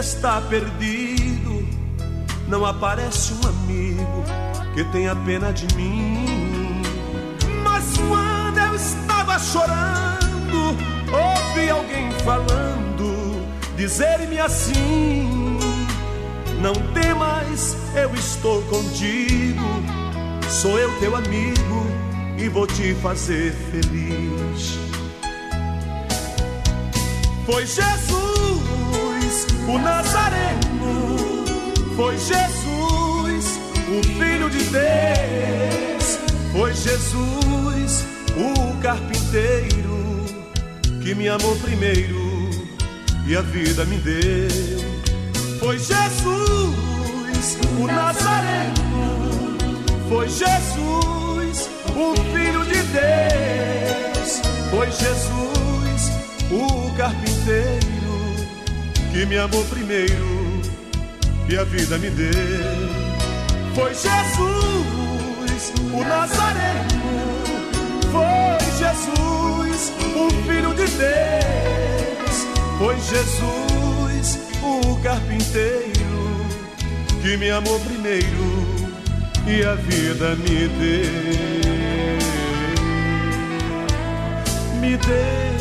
Está 0.08 0.40
perdido. 0.40 1.68
Não 2.48 2.66
aparece 2.66 3.34
um 3.34 3.48
amigo 3.50 4.24
que 4.74 4.84
tenha 4.86 5.14
pena 5.14 5.52
de 5.52 5.68
mim. 5.76 6.82
Mas 7.62 7.84
quando 7.98 8.58
eu 8.58 8.76
estava 8.76 9.38
chorando, 9.38 10.78
ouvi 11.12 11.70
alguém 11.70 12.10
falando, 12.24 13.46
dizer-me 13.76 14.40
assim: 14.40 15.60
Não 16.62 16.74
temas, 16.94 17.76
eu 17.94 18.16
estou 18.16 18.62
contigo. 18.64 19.68
Sou 20.50 20.80
eu 20.80 20.90
teu 21.02 21.18
amigo 21.18 21.86
e 22.38 22.48
vou 22.48 22.66
te 22.66 22.96
fazer 22.96 23.54
feliz. 23.72 24.80
Foi 27.46 27.66
Jesus, 27.66 28.27
o 29.68 29.78
Nazareno, 29.78 31.36
foi 31.96 32.18
Jesus, 32.18 33.60
o 33.90 34.04
Filho 34.04 34.50
de 34.50 34.60
fez. 34.60 36.20
Foi 36.52 36.74
Jesus, 36.74 38.06
o 38.36 38.82
carpinteiro, 38.82 40.26
que 41.02 41.14
me 41.14 41.28
amou 41.28 41.56
primeiro 41.58 42.50
e 43.28 43.36
a 43.36 43.42
vida 43.42 43.84
me 43.86 43.98
deu. 43.98 44.88
Foi 45.60 45.78
Jesus, 45.78 47.58
o 47.80 47.88
Nazareno. 47.88 49.58
Foi 50.08 50.30
Jesus, 50.30 51.70
o 51.94 52.16
Filho 52.34 52.64
de 52.66 52.82
Deus. 52.84 54.42
Foi 54.70 54.88
Jesus, 54.88 56.12
o 56.52 56.96
carpinteiro, 56.96 57.97
que 59.18 59.26
me 59.26 59.38
amou 59.40 59.66
primeiro 59.66 60.62
e 61.50 61.58
a 61.58 61.64
vida 61.64 61.98
me 61.98 62.08
deu. 62.12 62.30
Foi 63.74 63.92
Jesus, 63.92 65.74
o 65.92 66.04
Nazareno. 66.04 67.02
Foi 68.12 68.60
Jesus, 68.78 69.92
o 70.16 70.30
Filho 70.46 70.72
de 70.76 70.86
Deus. 70.86 72.46
Foi 72.78 72.96
Jesus, 73.00 74.40
o 74.62 74.96
carpinteiro, 75.02 76.46
que 77.20 77.38
me 77.38 77.50
amou 77.50 77.80
primeiro 77.80 78.68
e 79.48 79.64
a 79.64 79.74
vida 79.74 80.36
me 80.36 80.68
deu. 80.78 81.12
Me 84.80 84.96
deu. 84.96 85.57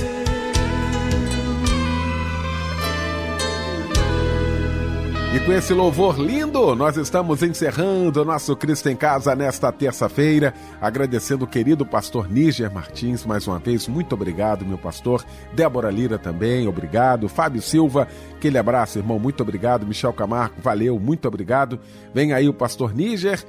E 5.37 5.41
com 5.41 5.53
esse 5.53 5.75
louvor 5.75 6.19
lindo, 6.19 6.75
nós 6.75 6.97
estamos 6.97 7.43
encerrando 7.43 8.23
o 8.23 8.25
nosso 8.25 8.57
Cristo 8.57 8.89
em 8.89 8.97
Casa 8.97 9.37
nesta 9.37 9.71
terça-feira, 9.71 10.55
agradecendo 10.81 11.45
o 11.45 11.47
querido 11.47 11.85
pastor 11.85 12.27
Níger 12.27 12.73
Martins 12.73 13.23
mais 13.27 13.47
uma 13.47 13.59
vez. 13.59 13.87
Muito 13.87 14.15
obrigado, 14.15 14.65
meu 14.65 14.79
pastor. 14.79 15.23
Débora 15.53 15.91
Lira 15.91 16.17
também, 16.19 16.67
obrigado. 16.67 17.29
Fábio 17.29 17.61
Silva, 17.61 18.09
aquele 18.35 18.57
abraço, 18.57 18.99
irmão, 18.99 19.19
muito 19.19 19.43
obrigado. 19.43 19.87
Michel 19.87 20.15
Camargo, 20.15 20.55
valeu, 20.63 20.99
muito 20.99 21.29
obrigado. 21.29 21.79
Vem 22.15 22.33
aí 22.33 22.49
o 22.49 22.55
pastor 22.55 22.95
Níger 22.95 23.45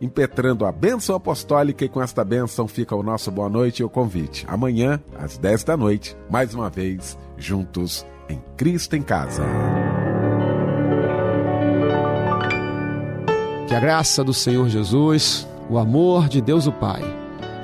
impetrando 0.00 0.64
a 0.64 0.70
bênção 0.70 1.16
apostólica 1.16 1.84
e 1.84 1.88
com 1.88 2.00
esta 2.00 2.24
bênção 2.24 2.68
fica 2.68 2.94
o 2.94 3.02
nosso 3.02 3.32
boa 3.32 3.48
noite 3.48 3.80
e 3.80 3.84
o 3.84 3.90
convite. 3.90 4.46
Amanhã, 4.46 5.00
às 5.18 5.36
10 5.36 5.64
da 5.64 5.76
noite, 5.76 6.16
mais 6.30 6.54
uma 6.54 6.70
vez, 6.70 7.18
juntos 7.36 8.06
em 8.28 8.40
Cristo 8.56 8.94
em 8.94 9.02
Casa. 9.02 9.42
Que 13.74 13.78
a 13.78 13.80
graça 13.80 14.22
do 14.22 14.32
Senhor 14.32 14.68
Jesus, 14.68 15.48
o 15.68 15.78
amor 15.78 16.28
de 16.28 16.40
Deus 16.40 16.68
o 16.68 16.70
Pai 16.70 17.02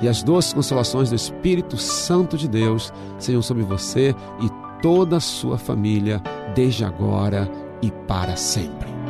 e 0.01 0.09
as 0.09 0.21
doces 0.21 0.51
consolações 0.51 1.09
do 1.09 1.15
Espírito 1.15 1.77
Santo 1.77 2.37
de 2.37 2.49
Deus 2.49 2.91
sejam 3.17 3.41
sobre 3.41 3.63
você 3.63 4.13
e 4.41 4.81
toda 4.81 5.15
a 5.15 5.21
sua 5.21 5.57
família, 5.57 6.21
desde 6.53 6.83
agora 6.83 7.49
e 7.81 7.89
para 7.89 8.35
sempre. 8.35 9.00